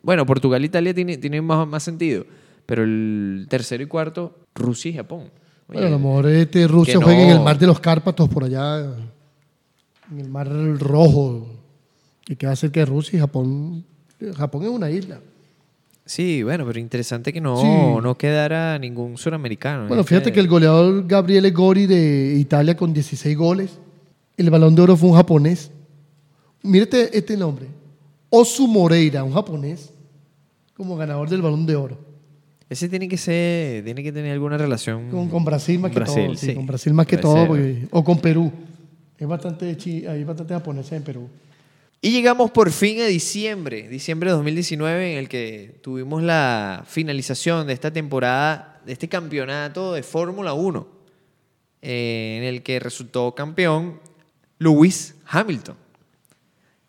[0.02, 2.24] bueno, Portugal e Italia tiene, tiene más, más sentido.
[2.66, 5.22] Pero el tercero y cuarto, Rusia y Japón.
[5.68, 8.44] Oye, Bueno, a lo mejor este Rusia juega en el mar de los Cárpatos, por
[8.44, 8.94] allá,
[10.10, 11.46] en el mar rojo,
[12.24, 13.84] que queda cerca de Rusia y Japón.
[14.36, 15.20] Japón es una isla.
[16.04, 17.66] Sí, bueno, pero interesante que no, Sí.
[18.02, 19.86] no quedara ningún suramericano.
[19.88, 23.78] Bueno, fíjate que el goleador Gabriele Gori de Italia con 16 goles,
[24.36, 25.70] el balón de oro fue un japonés.
[26.62, 27.66] Mírate este nombre,
[28.30, 29.92] Osu Moreira, un japonés,
[30.76, 31.98] como ganador del balón de oro.
[32.68, 36.26] Ese tiene que ser, tiene que tener alguna relación Con, con Brasil más que Brasil,
[36.26, 36.36] todo.
[36.36, 36.54] sí, sí.
[36.54, 38.50] Con Brasil más que Puede todo, porque- o con Perú.
[39.22, 39.76] Es bastante,
[40.08, 41.28] hay bastante japoneses en Perú.
[42.00, 47.68] Y llegamos por fin a diciembre, diciembre de 2019, en el que tuvimos la finalización
[47.68, 50.88] de esta temporada, de este campeonato de Fórmula 1,
[51.82, 54.00] eh, en el que resultó campeón
[54.58, 55.76] Lewis Hamilton.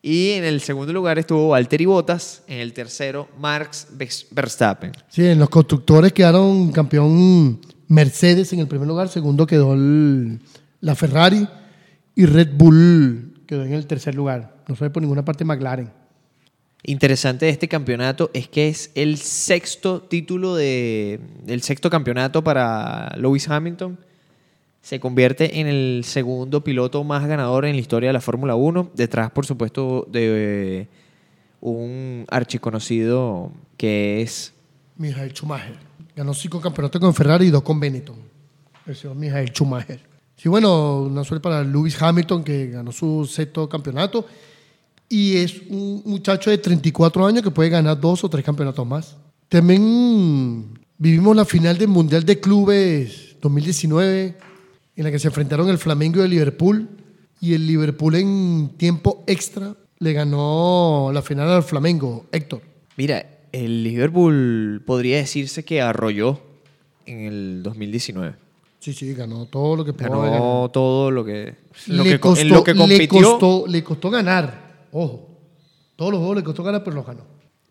[0.01, 3.89] Y en el segundo lugar estuvo Valtteri Bottas, en el tercero Max
[4.31, 4.91] Verstappen.
[5.07, 10.39] Sí, en los constructores quedaron campeón Mercedes en el primer lugar, segundo quedó el-
[10.81, 11.47] la Ferrari
[12.15, 14.55] y Red Bull quedó en el tercer lugar.
[14.67, 15.91] No fue por ninguna parte McLaren.
[16.85, 23.13] Interesante de este campeonato es que es el sexto título de el sexto campeonato para
[23.17, 23.97] Lewis Hamilton.
[24.81, 28.91] Se convierte en el segundo piloto más ganador en la historia de la Fórmula 1,
[28.95, 30.89] detrás por supuesto de
[31.61, 34.53] un archiconocido que es
[34.97, 35.77] Michael Schumacher.
[36.17, 38.17] Ganó cinco campeonatos con Ferrari y dos con Benetton.
[38.85, 40.12] El señor Michael Schumacher.
[40.35, 44.25] Sí, bueno, una suerte para Lewis Hamilton que ganó su sexto campeonato
[45.07, 49.15] y es un muchacho de 34 años que puede ganar dos o tres campeonatos más.
[49.47, 54.37] También vivimos la final del Mundial de Clubes 2019
[54.95, 56.89] en la que se enfrentaron el Flamengo y el Liverpool
[57.39, 62.61] y el Liverpool en tiempo extra le ganó la final al Flamengo, Héctor.
[62.97, 66.41] Mira, el Liverpool podría decirse que arrolló
[67.05, 68.42] en el 2019.
[68.83, 70.23] Sí, sí, ganó todo lo que pudo.
[70.23, 71.55] Ganó todo lo que,
[71.87, 73.07] lo le, que, costó, en lo que le, compitió.
[73.07, 74.87] costó, le costó ganar.
[74.91, 75.39] Ojo,
[75.95, 77.21] todos los juegos le costó ganar, pero los ganó.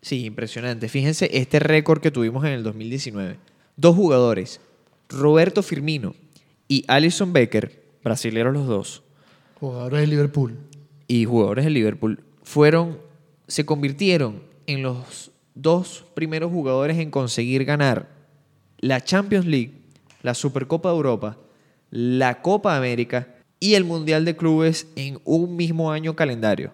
[0.01, 0.89] Sí, impresionante.
[0.89, 3.37] Fíjense este récord que tuvimos en el 2019.
[3.77, 4.59] Dos jugadores,
[5.07, 6.15] Roberto Firmino
[6.67, 9.03] y Alison Becker, brasileros los dos,
[9.59, 10.57] Jugadores de Liverpool.
[11.07, 12.97] y jugadores del Liverpool, fueron,
[13.47, 18.09] se convirtieron en los dos primeros jugadores en conseguir ganar
[18.79, 19.82] la Champions League,
[20.23, 21.37] la Supercopa de Europa,
[21.91, 23.27] la Copa América
[23.59, 26.71] y el Mundial de Clubes en un mismo año calendario.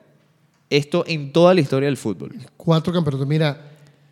[0.69, 2.35] Esto en toda la historia del fútbol.
[2.55, 3.27] Cuatro campeonatos.
[3.27, 3.69] Mira,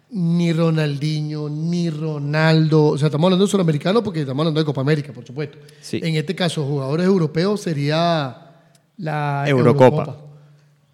[0.10, 2.88] ni Ronaldinho, ni Ronaldo.
[2.88, 5.60] O sea, estamos hablando de sudamericano porque estamos hablando de Copa América, por supuesto.
[5.82, 6.00] Sí.
[6.04, 8.36] En este caso, jugadores europeos sería
[8.98, 10.18] la Eurocopa.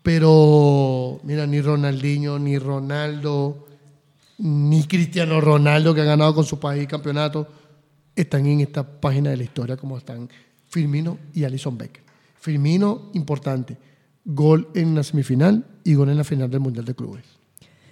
[0.01, 3.67] Pero, mira, ni Ronaldinho, ni Ronaldo,
[4.37, 7.47] ni Cristiano Ronaldo, que ha ganado con su país campeonato,
[8.15, 10.29] están en esta página de la historia como están
[10.69, 12.03] Firmino y Alison Becker.
[12.39, 13.77] Firmino, importante,
[14.25, 17.23] gol en la semifinal y gol en la final del Mundial de Clubes.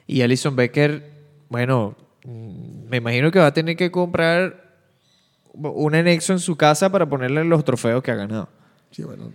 [0.07, 1.12] Y Alison Becker,
[1.49, 4.77] bueno, me imagino que va a tener que comprar
[5.53, 8.49] un anexo en su casa para ponerle los trofeos que ha ganado.
[8.91, 9.31] Sí, bueno,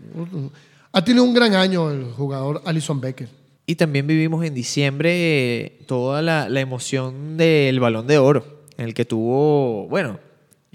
[0.92, 3.28] ha tenido un gran año el jugador Alison Becker.
[3.64, 5.10] Y también vivimos en diciembre
[5.64, 10.20] eh, toda la, la emoción del balón de oro, en el que tuvo, bueno,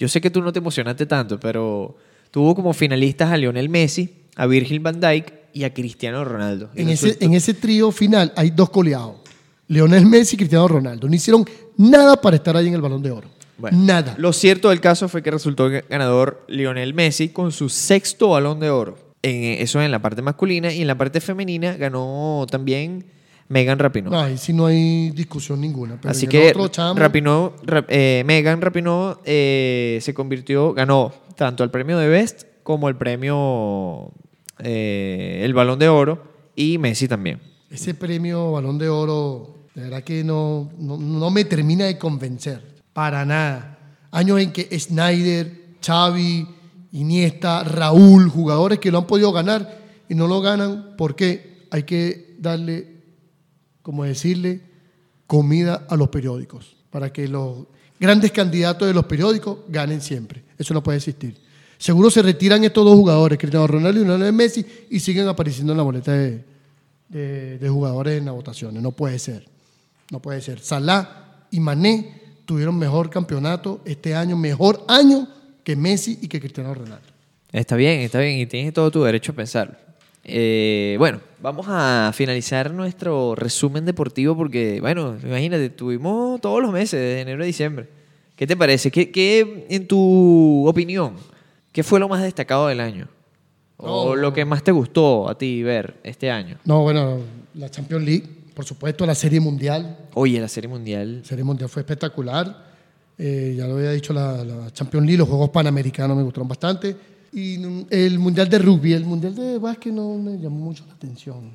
[0.02, 1.96] yo sé que tú no te emocionaste tanto, pero
[2.32, 6.72] tuvo como finalistas a Lionel Messi, a Virgil van Dijk y a Cristiano Ronaldo.
[6.74, 9.18] En ese, en ese trío final hay dos coleados.
[9.68, 11.08] Leonel Messi y Cristiano Ronaldo.
[11.08, 11.46] No hicieron
[11.78, 13.28] nada para estar ahí en el Balón de Oro.
[13.60, 14.16] Bueno, nada.
[14.18, 18.72] Lo cierto del caso fue que resultó ganador Lionel Messi con su sexto balón de
[18.72, 18.98] oro.
[19.22, 23.06] En, eso en la parte masculina y en la parte femenina ganó también
[23.52, 24.16] Megan Rapinoe.
[24.18, 25.98] Ahí sí no hay discusión ninguna.
[26.02, 31.70] Pero Así que chamo, Rapinoe, Ra- eh, Megan Rapinoe eh, se convirtió, ganó tanto el
[31.70, 34.12] premio de Best como el premio,
[34.60, 36.24] eh, el balón de oro
[36.56, 37.40] y Messi también.
[37.70, 42.62] ese premio Balón de Oro, de verdad que no, no, no me termina de convencer.
[42.94, 43.78] Para nada.
[44.12, 45.52] Años en que Snyder,
[45.86, 46.46] Xavi,
[46.92, 52.36] Iniesta, Raúl, jugadores que lo han podido ganar y no lo ganan porque hay que
[52.40, 52.91] darle,
[53.82, 54.62] como decirle,
[55.28, 57.66] comida a los periódicos para que los
[58.00, 60.44] grandes candidatos de los periódicos ganen siempre.
[60.58, 61.38] Eso no puede existir.
[61.78, 65.78] Seguro se retiran estos dos jugadores, Cristiano Ronaldo y Lionel Messi, y siguen apareciendo en
[65.78, 68.84] la boleta de, jugadores en las votaciones.
[68.84, 69.48] No puede ser.
[70.12, 70.60] No puede ser.
[70.60, 75.28] Salah y Mané tuvieron mejor campeonato este año, mejor año
[75.64, 77.08] que Messi y que Cristiano Ronaldo.
[77.52, 79.76] Está bien, está bien y tienes todo tu derecho a pensarlo.
[80.24, 87.00] Eh, bueno, vamos a finalizar nuestro resumen deportivo porque, bueno, imagínate, tuvimos todos los meses,
[87.00, 87.88] de enero a diciembre.
[88.36, 88.92] ¿Qué te parece?
[88.92, 91.16] ¿Qué, qué, en tu opinión,
[91.72, 93.08] qué fue lo más destacado del año?
[93.78, 94.16] ¿O No.
[94.16, 96.58] lo que más te gustó a ti ver este año?
[96.66, 97.20] No, bueno,
[97.56, 99.98] la Champions League, por supuesto, la Serie Mundial.
[100.14, 101.20] Oye, la Serie Mundial.
[101.22, 102.70] La Serie Mundial fue espectacular.
[103.18, 106.96] Eh, ya lo había dicho, la, la Champions League, los Juegos Panamericanos me gustaron bastante.
[107.34, 107.56] Y
[107.90, 111.50] el Mundial de Rugby, el Mundial de Básquet no me llamó mucho la atención.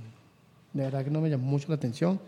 [0.73, 2.19] De verdad que no me llamó mucho la atención.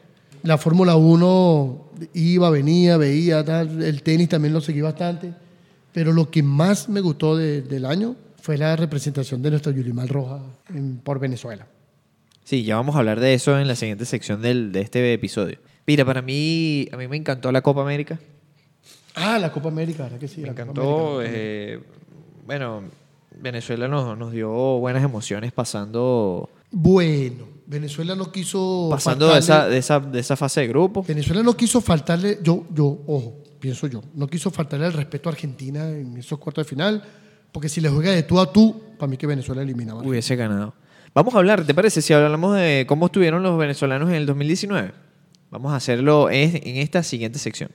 [0.42, 1.84] La Fórmula 1
[2.14, 3.82] iba, venía, veía, tal.
[3.82, 5.32] El tenis también lo seguí bastante.
[5.92, 10.08] Pero lo que más me gustó de- del año fue la representación de nuestra Yulimal
[10.08, 10.40] Roja
[10.74, 11.66] en- por Venezuela.
[12.44, 15.58] Sí, ya vamos a hablar de eso en la siguiente sección del, de este episodio.
[15.86, 18.18] Mira, para mí, a mí me encantó la Copa América.
[19.14, 20.42] Ah, la Copa América, ¿verdad que sí?
[20.42, 21.16] Me La encantó.
[21.20, 21.34] América.
[21.36, 21.80] eh,
[22.46, 22.82] bueno,
[23.40, 28.88] Venezuela nos, nos dio buenas emociones pasando, Bueno, Venezuela no quiso.
[28.90, 31.04] pasando de, esa, de, esa, de esa fase de grupo.
[31.06, 35.32] Venezuela no quiso faltarle, yo, yo, ojo, pienso yo, no quiso faltarle el respeto a
[35.32, 37.02] Argentina en esos cuartos de final,
[37.52, 40.02] porque si le juega de tú a tú, para mí que Venezuela eliminaba.
[40.02, 40.74] Hubiese ganado.
[41.14, 42.02] Vamos a hablar, ¿te parece?
[42.02, 44.92] Si hablamos de cómo estuvieron los venezolanos en el 2019.
[45.50, 47.70] Vamos a hacerlo en esta siguiente sección.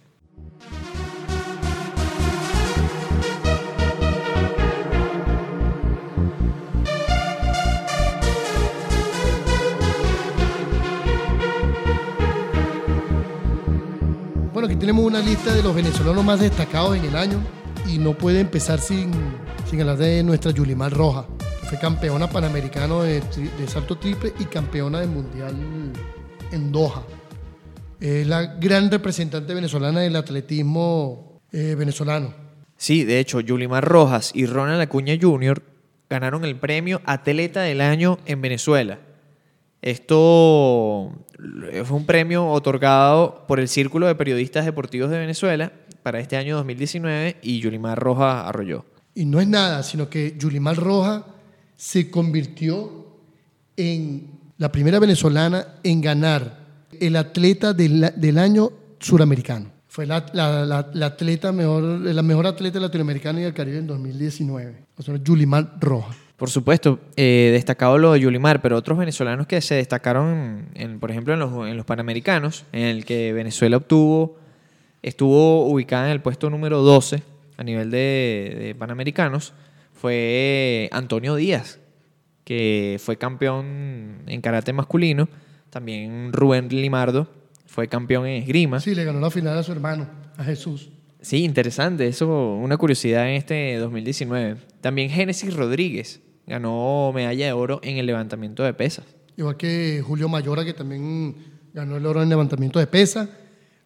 [14.63, 17.37] Bueno, aquí tenemos una lista de los venezolanos más destacados en el año
[17.85, 19.11] y no puede empezar sin,
[19.69, 21.25] sin hablar de nuestra Yulimar Roja,
[21.59, 22.29] que fue campeona
[23.23, 25.53] tri- de salto triple y campeona del mundial
[26.53, 27.03] en Doha.
[27.99, 32.33] Es la gran representante venezolana del atletismo eh, venezolano.
[32.77, 35.61] Sí, de hecho, Yulimar Rojas y Ronald Acuña Jr.
[36.09, 38.99] ganaron el premio Atleta del Año en Venezuela.
[39.81, 41.11] Esto
[41.85, 45.71] fue un premio otorgado por el Círculo de Periodistas Deportivos de Venezuela
[46.01, 48.85] para este año 2019 y Yulimar Rojas arrolló.
[49.15, 51.23] Y no es nada, sino que Yulimar Rojas
[51.75, 53.07] se convirtió
[53.77, 54.27] en
[54.57, 56.59] la primera venezolana en ganar
[56.99, 59.71] el atleta del, del año suramericano.
[59.87, 64.85] Fue la, la- atleta mejor, la mejor atleta latinoamericana y del Caribe en 2019.
[64.97, 66.15] O sea, Yulimar Rojas.
[66.37, 71.11] Por supuesto, eh, destacado lo de Yulimar, pero otros venezolanos que se destacaron, en, por
[71.11, 74.37] ejemplo, en los, Panamericanos, en el que Venezuela obtuvo,
[75.01, 77.21] estuvo ubicada en el puesto número 12
[77.57, 79.53] a nivel de, de Panamericanos,
[79.93, 81.79] fue Antonio Díaz,
[82.43, 85.29] que fue campeón en karate masculino,
[85.69, 87.27] también Rubén Limardo
[87.73, 88.79] fue campeón en esgrima.
[88.79, 90.07] Sí, le ganó la final a su hermano,
[90.37, 90.89] a Jesús.
[91.23, 92.05] Sí, interesante.
[92.05, 94.57] Eso, una curiosidad en este 2019.
[94.81, 99.05] También Génesis Rodríguez ganó medalla de oro en el levantamiento de pesas.
[99.37, 101.35] Igual que Julio Mayora, que también
[101.73, 103.29] ganó el oro en levantamiento de pesa.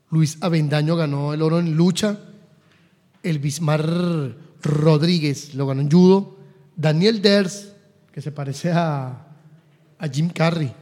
[0.10, 2.20] Luis Avendaño ganó el oro en lucha.
[3.22, 3.86] El Bismar
[4.64, 6.38] Rodríguez lo ganó en judo.
[6.76, 7.72] Daniel Ders,
[8.12, 9.28] que se parece a,
[10.00, 10.74] a Jim Carrey,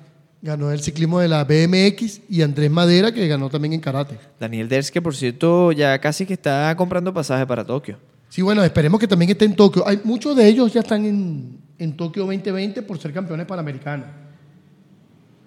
[0.46, 2.22] ganó el ciclismo de la BMX.
[2.30, 4.18] Y Andrés Madera, que ganó también en karate.
[4.39, 7.98] Daniel Ders, que por cierto ya casi que está comprando pasaje para Tokio.
[8.30, 9.86] Sí, bueno, esperemos que también esté en Tokio.
[9.88, 14.08] Hay, muchos de ellos ya están en, en Tokio 2020 por ser campeones panamericanos.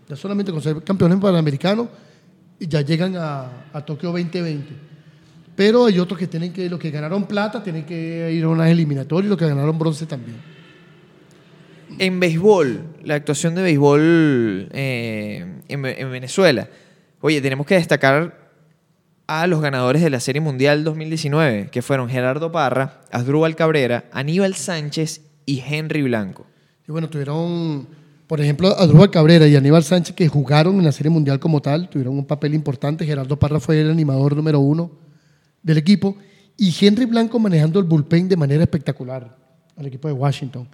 [0.08, 1.88] Ya solamente con ser campeones panamericanos
[2.58, 4.88] ya llegan a, a Tokio 2020.
[5.54, 8.68] Pero hay otros que tienen que, los que ganaron plata, tienen que ir a unas
[8.68, 10.57] eliminatorias y los que ganaron bronce también.
[11.98, 16.68] En béisbol, la actuación de béisbol eh, en, en Venezuela.
[17.20, 18.48] Oye, tenemos que destacar
[19.26, 24.54] a los ganadores de la Serie Mundial 2019, que fueron Gerardo Parra, Asdrúbal Cabrera, Aníbal
[24.54, 26.46] Sánchez y Henry Blanco.
[26.88, 27.86] Y bueno, tuvieron,
[28.26, 31.90] por ejemplo, Adrúbal Cabrera y Aníbal Sánchez que jugaron en la Serie Mundial como tal,
[31.90, 33.04] tuvieron un papel importante.
[33.04, 34.90] Gerardo Parra fue el animador número uno
[35.62, 36.16] del equipo
[36.56, 39.36] y Henry Blanco manejando el bullpen de manera espectacular
[39.76, 40.66] al equipo de Washington,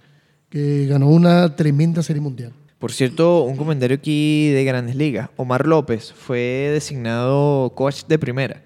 [0.55, 2.53] que ganó una tremenda Serie Mundial.
[2.79, 5.29] Por cierto, un comentario aquí de Grandes Ligas.
[5.35, 8.63] Omar López fue designado coach de primera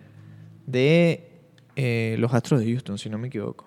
[0.68, 1.28] de
[1.76, 3.66] eh, los Astros de Houston, si no me equivoco.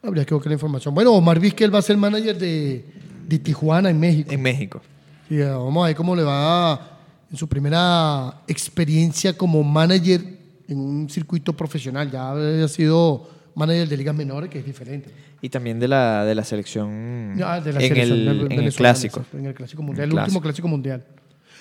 [0.00, 0.94] Habría que buscar la información.
[0.94, 2.84] Bueno, Omar Vizquel va a ser manager de,
[3.26, 4.30] de Tijuana en México.
[4.30, 4.80] En México.
[5.28, 10.20] Sí, vamos a ver cómo le va en su primera experiencia como manager
[10.68, 12.12] en un circuito profesional.
[12.12, 15.10] Ya había sido manager de ligas menores, que es diferente.
[15.42, 18.72] Y también de la, de la selección Ah, de la en, selección el, en el
[18.72, 19.24] clásico.
[19.32, 20.68] En el clásico mundial, el, último clásico.
[20.68, 21.04] mundial.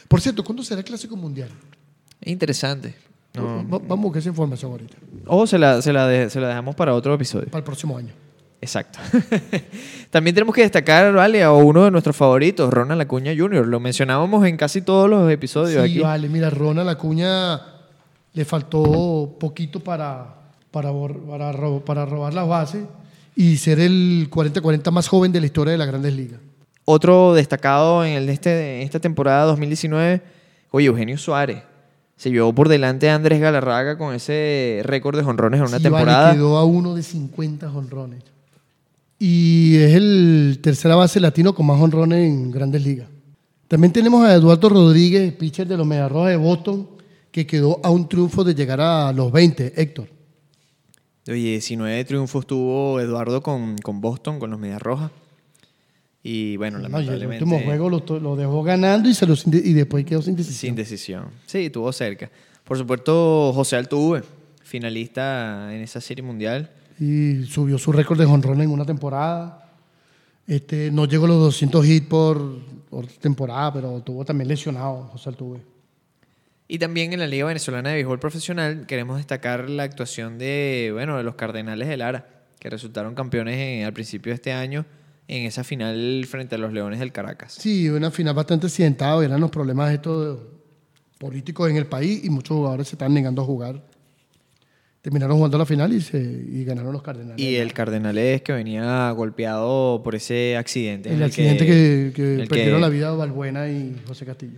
[0.08, 1.50] Por cierto, ¿cuándo será el clásico mundial?
[2.22, 2.94] Es interesante.
[3.34, 3.68] No.
[3.68, 6.50] Va- Vamos a buscar esa información ahorita, O se la, se, la de- se la
[6.50, 7.48] dejamos para otro episodio.
[7.48, 8.14] para el próximo año.
[8.62, 9.00] Exacto.
[10.10, 13.68] También tenemos que destacar, vale, a uno de nuestros favoritos, Ronald Acuña Jr.
[13.68, 16.00] Lo mencionábamos en casi todos los episodios Sí, aquí.
[16.00, 17.60] vale, mira, Ronald Acuña
[18.34, 20.36] le faltó poquito para,
[20.76, 22.86] para, robar la base
[23.34, 26.40] y ser el 40-40 más joven de la historia de las grandes ligas.
[26.84, 30.22] Otro destacado en, el este, en esta temporada 2019,
[30.72, 31.64] oye, Eugenio Suárez.
[32.18, 35.84] Se llevó por delante a Andrés Galarraga con ese récord de jonrones en una Sí,
[35.84, 36.28] temporada.
[36.28, 38.24] Vale, quedó a uno de 50 jonrones.
[39.18, 43.08] Y es el tercera base latino con más jonrones en grandes ligas.
[43.68, 46.88] También tenemos a Eduardo Rodríguez, pitcher de los Mediarrojas de Boston,
[47.32, 50.15] que quedó a un triunfo de llegar a los 20, Héctor.
[51.28, 55.12] Oye, 19 triunfos tuvo Eduardo con, con Boston, con los Medias Rojas.
[56.24, 57.44] Y bueno, No, y el lamentablemente.
[57.46, 60.70] último juego lo, lo dejó ganando y, se inde- y después quedó sin decisión.
[60.70, 61.26] Sin decisión.
[61.46, 62.30] Sí, tuvo cerca.
[62.64, 64.24] Por supuesto, José Altuve,
[64.64, 66.70] finalista en esa serie mundial.
[67.00, 69.62] y subió su récord de jonrones en una temporada.
[70.48, 72.60] Este, no llegó a los 200 hits por,
[72.90, 75.60] por temporada, pero tuvo también lesionado José Altuve.
[76.68, 81.18] Y también en la Liga Venezolana de Béisbol Profesional queremos destacar la actuación de, bueno,
[81.18, 82.28] de los Cardenales de Lara,
[82.60, 84.86] que resultaron campeones en- al principio de este año
[85.28, 87.54] en esa final frente a los Leones del Caracas.
[87.60, 90.40] Sí, una final bastante accidentada, eran los problemas estos
[91.20, 93.84] políticos en el país y muchos jugadores se están negando a jugar.
[95.02, 97.40] Terminaron jugando la final y, se, y ganaron los Cardenales.
[97.40, 101.10] Y el Cardenales que venía golpeado por ese accidente.
[101.10, 104.58] en el accidente que, que el perdieron que- la vida Balbuena y José Castillo.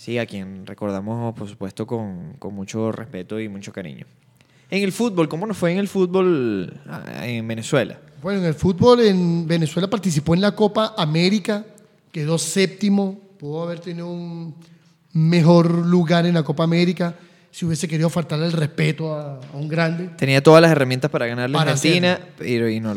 [0.00, 4.06] Sí, a quien recordamos, por supuesto, con, con mucho respeto y mucho cariño.
[4.70, 6.72] En el fútbol, ¿cómo nos fue en el fútbol
[7.22, 7.98] en Venezuela?
[8.22, 11.66] Bueno, en el fútbol en Venezuela participó en la Copa América,
[12.10, 14.54] quedó séptimo, pudo haber tenido un
[15.12, 17.14] mejor lugar en la Copa América
[17.50, 20.08] si hubiese querido faltarle el respeto a, a un grande.
[20.16, 22.94] Tenía todas las herramientas para ganarle a Argentina, pero y no,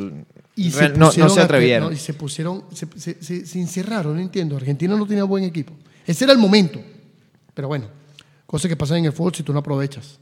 [0.56, 1.90] Y Real- no- no se a- atrevieron.
[1.90, 4.56] no, y se pusieron, se, se- se- se encerraron, no entiendo.
[4.56, 5.74] Argentina no tenía buen equipo.
[6.08, 6.80] Ese era el momento.
[7.54, 7.88] Pero bueno,
[8.46, 10.20] cosas que pasan en el fútbol si tú no aprovechas.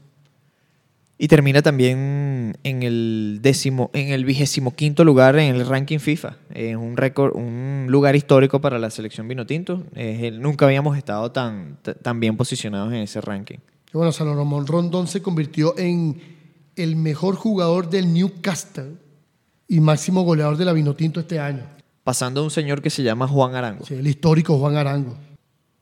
[1.18, 6.36] Y termina también en el décimo, en el vigésimo quinto lugar en el ranking FIFA.
[6.52, 9.84] Es un récord, un lugar histórico para la selección Vinotinto.
[9.94, 13.58] Es nunca habíamos estado tan, tan bien posicionados en ese ranking.
[13.94, 16.20] Y bueno, Salomón Rondón se convirtió en
[16.74, 18.96] el mejor jugador del Newcastle
[19.68, 21.62] y máximo goleador de la Vinotinto este año.
[22.02, 23.84] Pasando a un señor que se llama Juan Arango.
[23.86, 25.16] Sí, el histórico Juan Arango.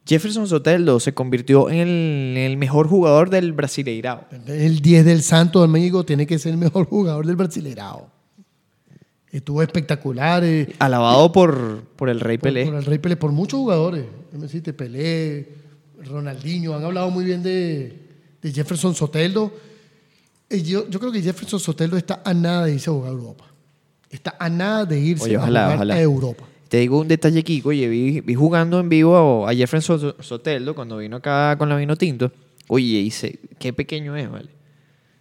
[0.06, 4.24] Jefferson Soteldo se convirtió en el, mejor jugador del Brasileirao.
[4.46, 8.08] El 10 del Santo Domingo tiene que ser el mejor jugador del Brasileirao.
[9.30, 10.42] Estuvo espectacular.
[10.42, 12.64] eh, Alabado por, por el Rey por, Pelé.
[12.66, 14.04] por el Rey Pelé, por muchos jugadores.
[14.32, 15.48] Decirte, Pelé,
[16.04, 17.96] Ronaldinho, han hablado muy bien de,
[18.42, 19.52] de Jefferson Soteldo.
[20.48, 23.44] Yo, yo creo que Jefferson Soteldo está a nada de irse a jugar a Europa.
[24.08, 25.94] Está a nada de irse Oye, a ojalá, jugar ojalá.
[25.94, 26.44] a Europa.
[26.70, 27.68] Te digo un detalle, Kiko.
[27.70, 31.76] Oye, vi, vi jugando en vivo a Jefferson So- Soteldo cuando vino acá con la
[31.76, 32.32] Vino Tinto.
[32.68, 34.48] Oye, dice, qué pequeño es, ¿vale?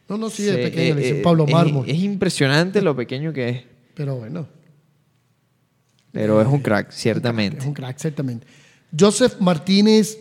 [0.08, 1.89] No, no, sí, Se- es pequeño, le dicen eh, Pablo es- Mármol.
[1.89, 3.64] Es, impresionante lo pequeño que es.
[3.95, 4.47] pero bueno,
[6.12, 7.66] Pero es un crack, es ciertamente.
[7.68, 8.47] un crack, exactamente.
[8.97, 10.18] Joseph Martínez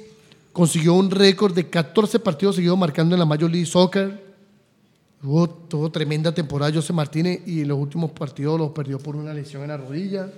[0.52, 4.26] consiguió un récord de 14 partidos seguidos marcando en la Major League Soccer.
[5.20, 9.32] Tuvo, tuvo tremenda temporada Joseph Martínez y en los últimos partidos los perdió por una
[9.34, 10.30] lesión en la rodilla.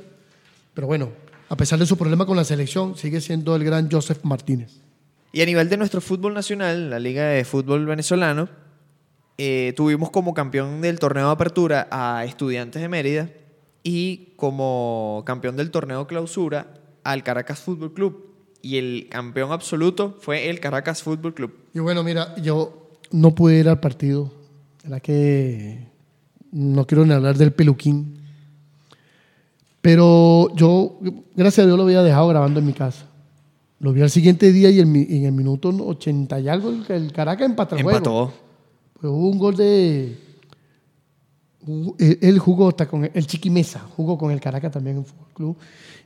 [0.74, 1.10] Pero bueno,
[1.48, 4.80] a pesar de su problema con la selección, sigue siendo el gran Joseph Martínez.
[5.32, 8.48] Y a nivel de nuestro fútbol nacional, la Liga de Fútbol Venezolano,
[9.38, 13.30] eh, tuvimos como campeón del torneo de apertura a Estudiantes de Mérida
[13.82, 18.26] y como campeón del torneo clausura al Caracas Fútbol Club.
[18.62, 21.54] Y el campeón absoluto fue el Caracas Fútbol Club.
[21.72, 24.30] Y bueno, mira, yo no pude ir al partido.
[24.86, 25.88] La que
[26.52, 28.19] no quiero ni hablar del peluquín.
[29.80, 30.98] Pero yo,
[31.34, 33.06] gracias a Dios, lo había dejado grabando en mi casa.
[33.78, 37.12] Lo vi al siguiente día y mi- en el minuto 80 y algo, el, el
[37.12, 37.76] Caracas empató.
[37.76, 38.32] Empató.
[39.00, 40.18] Pues hubo un gol de.
[41.66, 45.04] hu- Él jugó hasta con el, el Chiqui Mesa, jugó con el Caracas también en
[45.06, 45.56] Fútbol Club.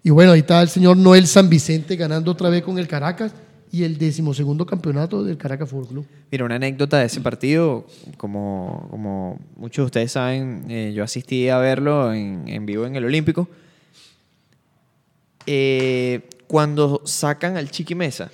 [0.04, 3.34] Y bueno, ahí está el señor Noel San Vicente ganando otra vez con el Caracas
[3.72, 6.06] y el decimosegundo campeonato del Caracas Fútbol Club.
[6.30, 7.86] Mira, una anécdota de ese partido,
[8.18, 12.94] como, como muchos de ustedes saben, eh, yo asistí a verlo en, en vivo en
[12.94, 13.48] el Olímpico.
[15.46, 18.30] Eh, cuando sacan al Chiqui Mesa,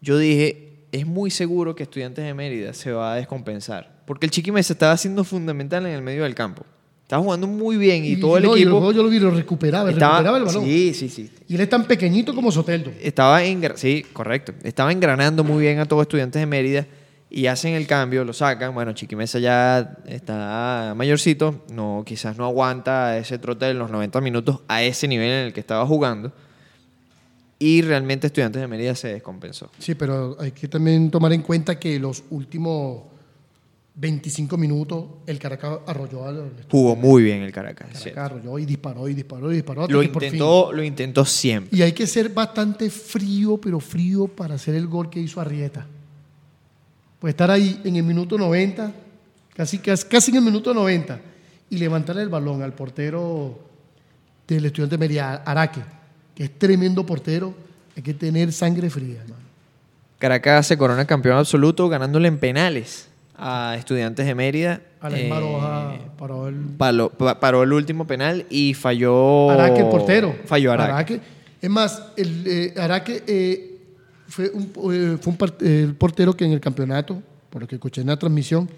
[0.00, 4.00] yo dije, es muy seguro que Estudiantes de Mérida se va a descompensar.
[4.06, 6.64] Porque el Chiqui Mesa estaba siendo fundamental en el medio del campo.
[7.02, 8.76] Estaba jugando muy bien y, todo el no, y equipo...
[8.78, 10.64] juego yo lo vi, lo recuperaba, estaba- recuperaba el balón.
[10.64, 11.28] Sí, sí, sí.
[11.48, 12.92] Y él es tan pequeñito como Soteldo.
[13.00, 14.52] Estaba engra- sí, correcto.
[14.62, 16.86] Estaba engranando muy bien a todos estudiantes de Mérida
[17.30, 18.74] y hacen el cambio, lo sacan.
[18.74, 24.60] Bueno, Chiquimesa ya está mayorcito, no, quizás no aguanta ese trote de los 90 minutos
[24.68, 26.32] a ese nivel en el que estaba jugando.
[27.58, 29.70] Y realmente Estudiantes de Mérida se descompensó.
[29.78, 33.02] Sí, pero hay que también tomar en cuenta que los últimos
[33.96, 37.90] 25 minutos el Caracas arrolló al Jugó muy bien el Caracas.
[37.94, 39.82] es Caracas arrolló y disparó y disparó y disparó.
[39.82, 41.76] hasta Lo que por fin- intentó, lo intentó siempre.
[41.78, 45.86] Y hay que ser bastante frío, pero frío para hacer el gol que hizo Arrieta.
[47.20, 48.92] Pues estar ahí en el minuto 90,
[49.54, 51.20] casi, casi, en el minuto 90,
[51.68, 53.60] y levantar el balón al portero
[54.48, 55.82] del estudiante de Mérida, Araque,
[56.34, 57.54] que es tremendo portero,
[57.94, 59.44] hay que tener sangre fría, hermano.
[60.18, 64.80] Caracas se corona campeón absoluto ganándole en penales a Estudiantes de Mérida.
[65.00, 66.56] Alain Eh, Maroja paró el
[67.40, 69.50] paró último penal y falló.
[69.50, 70.34] Araque, el portero.
[70.46, 71.20] Falló Araque.
[71.60, 73.69] Es más, el, eh, Araque eh,
[74.30, 78.00] fue, un, eh, fue un el portero que en el campeonato, por lo que escuché
[78.00, 78.68] en la transmisión,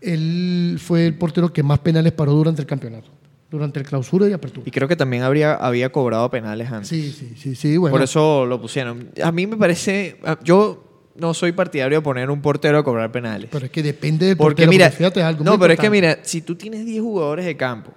[0.00, 3.08] él fue el portero que más penales paró durante el campeonato,
[3.50, 4.62] durante el clausura y apertura.
[4.66, 6.88] Y creo que también habría, había cobrado penales antes.
[6.88, 7.92] Sí, sí, sí, sí, bueno.
[7.94, 9.08] Por eso lo pusieron.
[9.22, 10.18] A mí me parece.
[10.24, 10.84] a- Yo
[11.16, 13.48] no soy partidario de poner un portero a cobrar penales.
[13.50, 14.70] Pero es que depende del Porque portero.
[14.70, 17.44] mira, porque fíjate algo no, muy pero es que mira, si tú tienes 10 jugadores
[17.44, 17.90] de campo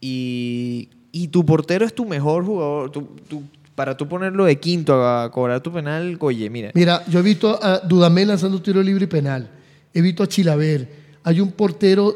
[0.00, 3.42] y, y tu portero es tu mejor jugador, tú- tú-
[3.82, 7.58] para tú ponerlo de quinto a cobrar tu penal, oye, mira, Mira, yo he visto
[7.60, 9.50] a Dudamel lanzando tiro libre y penal.
[9.92, 10.88] He visto a Chilaver.
[11.24, 12.14] Hay un portero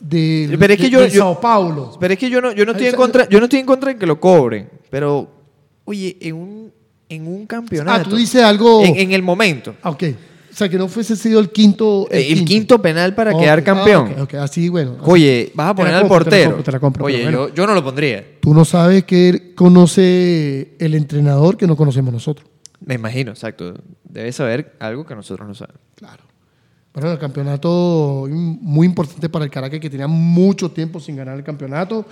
[0.00, 1.94] de, Pero es que de- yo- de Sao Paulo.
[2.00, 3.92] Pero es que yo no, yo no estoy en contra, yo no estoy en contra
[3.92, 5.28] de que lo cobren, pero
[5.84, 6.72] oye, en un,
[7.10, 8.06] en un campeonato.
[8.06, 8.82] Ah, tú dices algo.
[8.82, 9.74] en, en el momento.
[9.82, 10.04] Ah, ok.
[10.58, 12.08] O sea, que no fuese sido el quinto.
[12.10, 12.82] El, quinto.
[12.82, 14.12] penal para quedar ah, campeón.
[14.22, 14.96] ok, Así, bueno.
[15.02, 16.50] Oye, vas a poner al compro, te la portero.
[16.50, 17.46] compro, te la compro, Oye, bueno.
[17.46, 18.24] yo, yo no lo pondría.
[18.40, 22.44] Tú no sabes que él conoce el entrenador que no conocemos nosotros.
[22.84, 23.72] Me imagino, exacto.
[24.02, 25.80] Debe saber algo que nosotros no sabemos.
[25.94, 26.24] Claro.
[26.92, 31.44] Bueno, el campeonato muy importante para el Caracas, que tenía mucho tiempo sin ganar el
[31.44, 32.04] campeonato.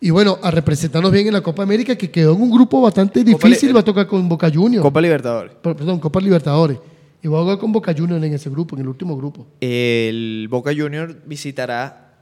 [0.00, 3.24] Y bueno, a representarnos bien en la Copa América, que quedó en un grupo bastante
[3.24, 4.82] difícil, va a tocar con Boca Juniors.
[4.84, 5.52] Copa Libertadores.
[5.60, 6.78] Per- Perdón, Copa Libertadores.
[7.26, 9.48] Y va a jugar con Boca Juniors en ese grupo, en el último grupo.
[9.60, 12.12] El Boca Junior visitará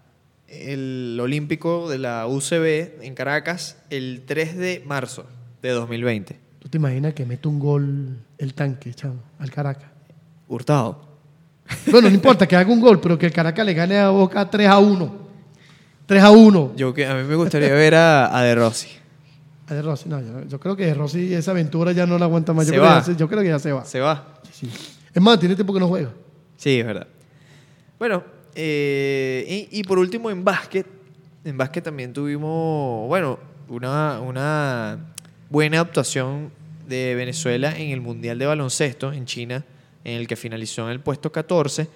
[0.49, 5.27] el Olímpico de la UCB en Caracas el 3 de marzo
[5.61, 6.41] de 2020.
[6.59, 9.91] ¿Tú te imaginas que mete un gol el tanque, chavo, al Caracas?
[10.49, 11.07] Hurtado.
[11.91, 14.49] Bueno, no importa que haga un gol, pero que el Caracas le gane a Boca
[14.49, 15.15] 3 a 1.
[16.07, 16.73] 3 a 1.
[16.77, 18.89] Yo que a mí me gustaría ver a, a De Rossi.
[19.67, 22.25] A De Rossi, no, yo, yo creo que De Rossi esa aventura ya no la
[22.25, 22.67] aguanta más.
[22.69, 22.99] Yo, Se creo, que va.
[23.01, 23.85] ya se, yo creo que ya se va.
[23.85, 24.41] Se va.
[24.51, 24.71] Sí.
[25.15, 26.11] Es más, tiene tiempo que no juega.
[26.57, 27.07] Sí, es verdad.
[27.99, 30.87] Bueno, eh, y, y por último en básquet,
[31.45, 33.39] en básquet también tuvimos, bueno,
[33.69, 35.15] una, una
[35.49, 36.51] buena actuación
[36.89, 39.65] de Venezuela en el Mundial de Baloncesto en China,
[40.03, 41.89] en el que finalizó en el puesto 14,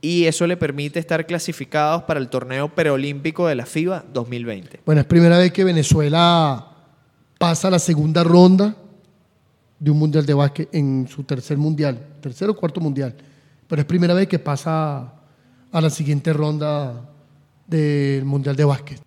[0.00, 4.80] y eso le permite estar clasificados para el torneo preolímpico de la FIBA 2020.
[4.86, 6.72] Bueno, es primera vez que Venezuela
[7.38, 8.76] pasa a la segunda ronda
[9.78, 13.14] de un mundial de básquet en su tercer mundial, tercer o cuarto mundial.
[13.66, 15.12] Pero es primera vez que pasa
[15.70, 17.08] a la siguiente ronda
[17.66, 19.00] del mundial de básquet.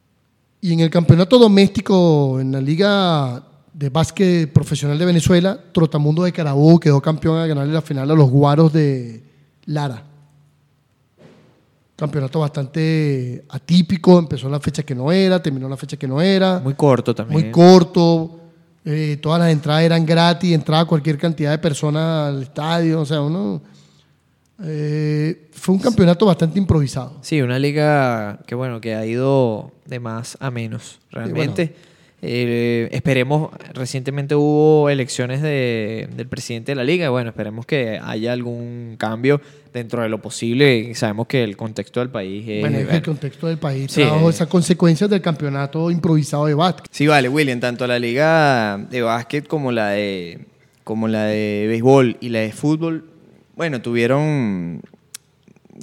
[0.61, 3.43] Y en el campeonato doméstico, en la Liga
[3.74, 8.13] de Básquet Profesional de Venezuela, Trotamundo de Carabobo quedó campeón a ganarle la final a
[8.13, 9.24] los Guaros de
[9.65, 10.03] Lara.
[11.95, 16.07] Campeonato bastante atípico, empezó en la fecha que no era, terminó en la fecha que
[16.07, 17.39] no era, Muy corto también.
[17.39, 18.41] muy corto,
[18.86, 23.21] eh, todas las entradas eran gratis, entraba cualquier cantidad de personas al estadio, o sea,
[23.21, 23.61] uno...
[24.63, 27.17] eh, fue un campeonato bastante improvisado.
[27.21, 31.75] Sí, una liga que bueno, que ha ido de más a menos, realmente.
[32.24, 38.32] Eh, esperemos, recientemente hubo elecciones de- del presidente de la liga, bueno, esperemos que haya
[38.32, 39.41] algún cambio
[39.74, 40.93] dentro de lo posible.
[40.93, 42.61] Sabemos que el contexto del país es...
[42.61, 42.97] bueno, es bueno.
[42.97, 44.01] el contexto del país Sí.
[44.03, 46.86] trajo esas consecuencias del campeonato improvisado de básquet.
[46.91, 50.45] Sí, vale, William, tanto la liga de básquet como la de,
[50.84, 53.05] como la de béisbol y la de fútbol,
[53.55, 54.82] bueno, tuvieron...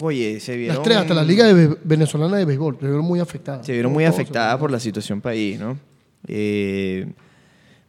[0.01, 0.76] Oye, se vieron...
[0.76, 3.66] Las tres, hasta la Liga de Venezolana de Béisbol, se vieron muy afectadas.
[3.66, 5.76] se vieron muy afectadas por la situación país, ¿no?
[6.27, 7.07] Eh,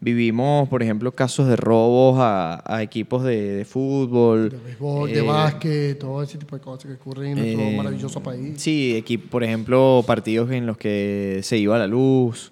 [0.02, 4.50] vivimos, por ejemplo, casos de robos a, a equipos de, de fútbol.
[4.50, 7.78] De béisbol, de eh, básquet, todo ese tipo de cosas que ocurren en nuestro eh,
[7.78, 8.62] maravilloso país.
[8.62, 12.52] Sí, por ejemplo, partidos en los que se iba la luz,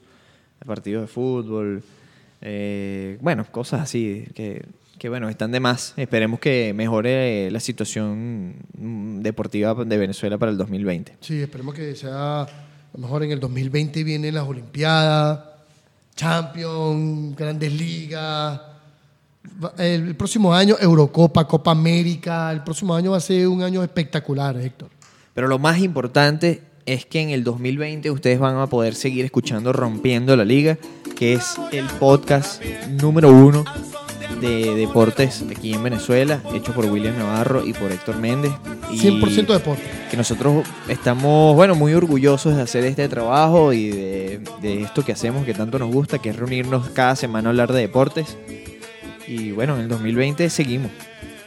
[0.65, 1.84] partidos de fútbol,
[2.41, 4.65] eh, bueno, cosas así que,
[4.99, 5.93] que, bueno, están de más.
[5.95, 11.17] Esperemos que mejore la situación mm, deportiva de Venezuela para el 2020.
[11.21, 12.47] Sí, esperemos que sea, a
[12.93, 15.56] lo mejor en el 2020 vienen las Olimpiadas,
[16.18, 18.59] Champions, Grandes Ligas.
[19.78, 22.51] El próximo año Eurocopa, Copa América.
[22.51, 24.89] El próximo año va a ser un año espectacular, Héctor.
[25.34, 29.72] Pero lo más importante es que en el 2020 ustedes van a poder seguir escuchando
[29.72, 30.78] Rompiendo la Liga,
[31.15, 33.63] que es el podcast número uno
[34.41, 38.51] de deportes aquí en Venezuela, hecho por William Navarro y por Héctor Méndez.
[38.91, 39.83] Y 100% deporte.
[40.09, 45.11] que nosotros estamos, bueno, muy orgullosos de hacer este trabajo y de, de esto que
[45.11, 48.38] hacemos, que tanto nos gusta, que es reunirnos cada semana a hablar de deportes.
[49.27, 50.91] Y bueno, en el 2020 seguimos.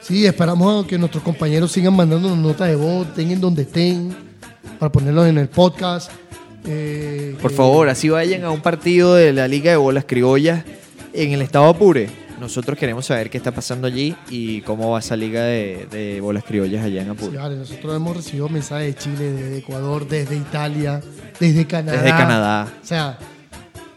[0.01, 4.15] Sí, esperamos que nuestros compañeros sigan mandándonos notas de voz, en donde estén,
[4.79, 6.11] para ponerlos en el podcast.
[6.67, 10.65] Eh, Por favor, así vayan a un partido de la Liga de Bolas Criollas
[11.13, 12.09] en el estado Apure.
[12.41, 16.43] Nosotros queremos saber qué está pasando allí y cómo va esa liga de, de bolas
[16.45, 17.39] criollas allá en Sí, Apure.
[17.39, 21.01] vale, nosotros hemos recibido mensajes de Chile, desde Ecuador, desde Italia,
[21.39, 22.03] desde Canadá.
[22.03, 22.69] Desde Canadá.
[22.83, 23.19] O sea,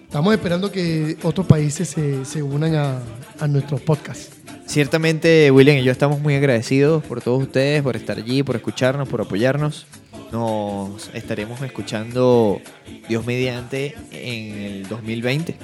[0.03, 2.99] estamos esperando que otros países se, se unan a,
[3.39, 4.29] a nuestros podcasts.
[4.65, 9.07] Ciertamente, William y yo estamos muy agradecidos por todos ustedes, por estar allí, por escucharnos,
[9.07, 9.85] por apoyarnos.
[10.31, 12.59] Nos estaremos escuchando,
[13.07, 15.55] Dios mediante, en el 2020.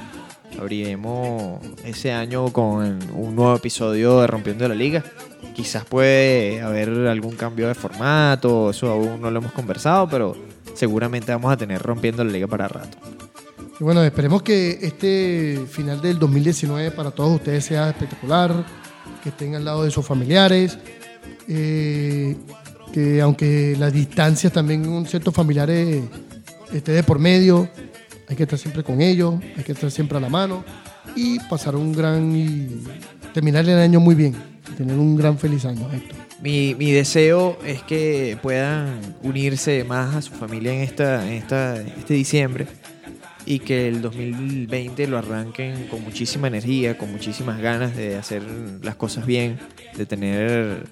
[0.58, 5.04] Abriremos ese año con un nuevo episodio de Rompiendo la Liga.
[5.54, 10.36] Quizás puede haber algún cambio de formato, eso aún no lo hemos conversado, pero
[10.74, 12.98] seguramente vamos a tener Rompiendo la Liga para rato.
[13.80, 18.66] Y bueno, esperemos que este final del 2019 para todos ustedes sea espectacular,
[19.24, 20.78] que estén al lado de sus familiares,
[21.48, 22.36] eh,
[22.92, 26.04] que aunque las distancias también un ciertos familiares
[26.74, 27.70] esté de por medio,
[28.30, 30.64] hay que estar siempre con ellos, hay que estar siempre a la mano
[31.16, 32.84] y pasar un gran y
[33.34, 34.36] terminar el año muy bien,
[34.78, 36.16] tener un gran feliz año, Héctor.
[36.42, 41.82] Mi, mi deseo es que puedan unirse más a su familia en, esta, en esta,
[41.82, 42.68] este diciembre
[43.46, 48.44] y que el 2020 lo arranquen con muchísima energía, con muchísimas ganas de hacer
[48.84, 49.58] las cosas bien,
[49.98, 50.84] de tener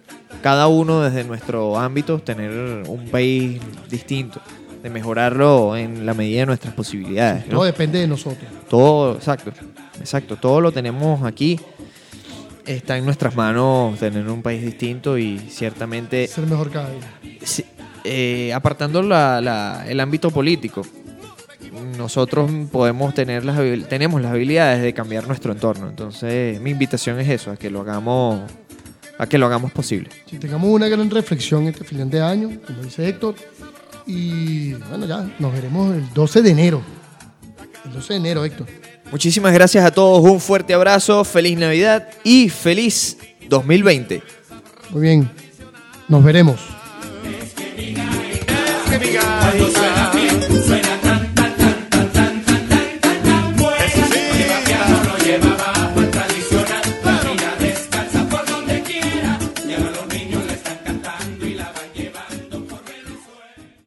[0.42, 4.42] cada uno desde nuestro ámbito, tener un país distinto,
[4.84, 7.46] de mejorarlo en la medida de nuestras posibilidades.
[7.48, 7.54] ¿no?
[7.56, 8.50] Todo depende de nosotros.
[8.70, 9.52] Todo, exacto,
[10.00, 11.60] exacto, todo lo tenemos aquí.
[12.66, 17.40] Está en nuestras manos tener un país distinto y ciertamente Ser mejor cada día.
[17.44, 17.64] Sí,
[18.04, 20.82] eh, apartando la- la- el ámbito político,
[21.98, 23.58] nosotros podemos tener las
[23.88, 25.88] tenemos las habilidades de cambiar nuestro entorno.
[25.90, 28.42] Entonces, mi invitación es eso, a que lo hagamos,
[29.18, 30.10] a que lo hagamos posible.
[30.30, 33.36] Si tengamos una gran reflexión este final de año, como dice Héctor,
[34.08, 36.82] y bueno, ya nos veremos el 12 de enero.
[37.86, 38.68] El 12 de enero, Héctor.
[39.12, 43.18] Muchísimas gracias a todos, un fuerte abrazo, feliz Navidad y feliz
[43.50, 44.24] 2020.
[44.92, 45.30] Muy bien,
[46.08, 46.60] nos veremos.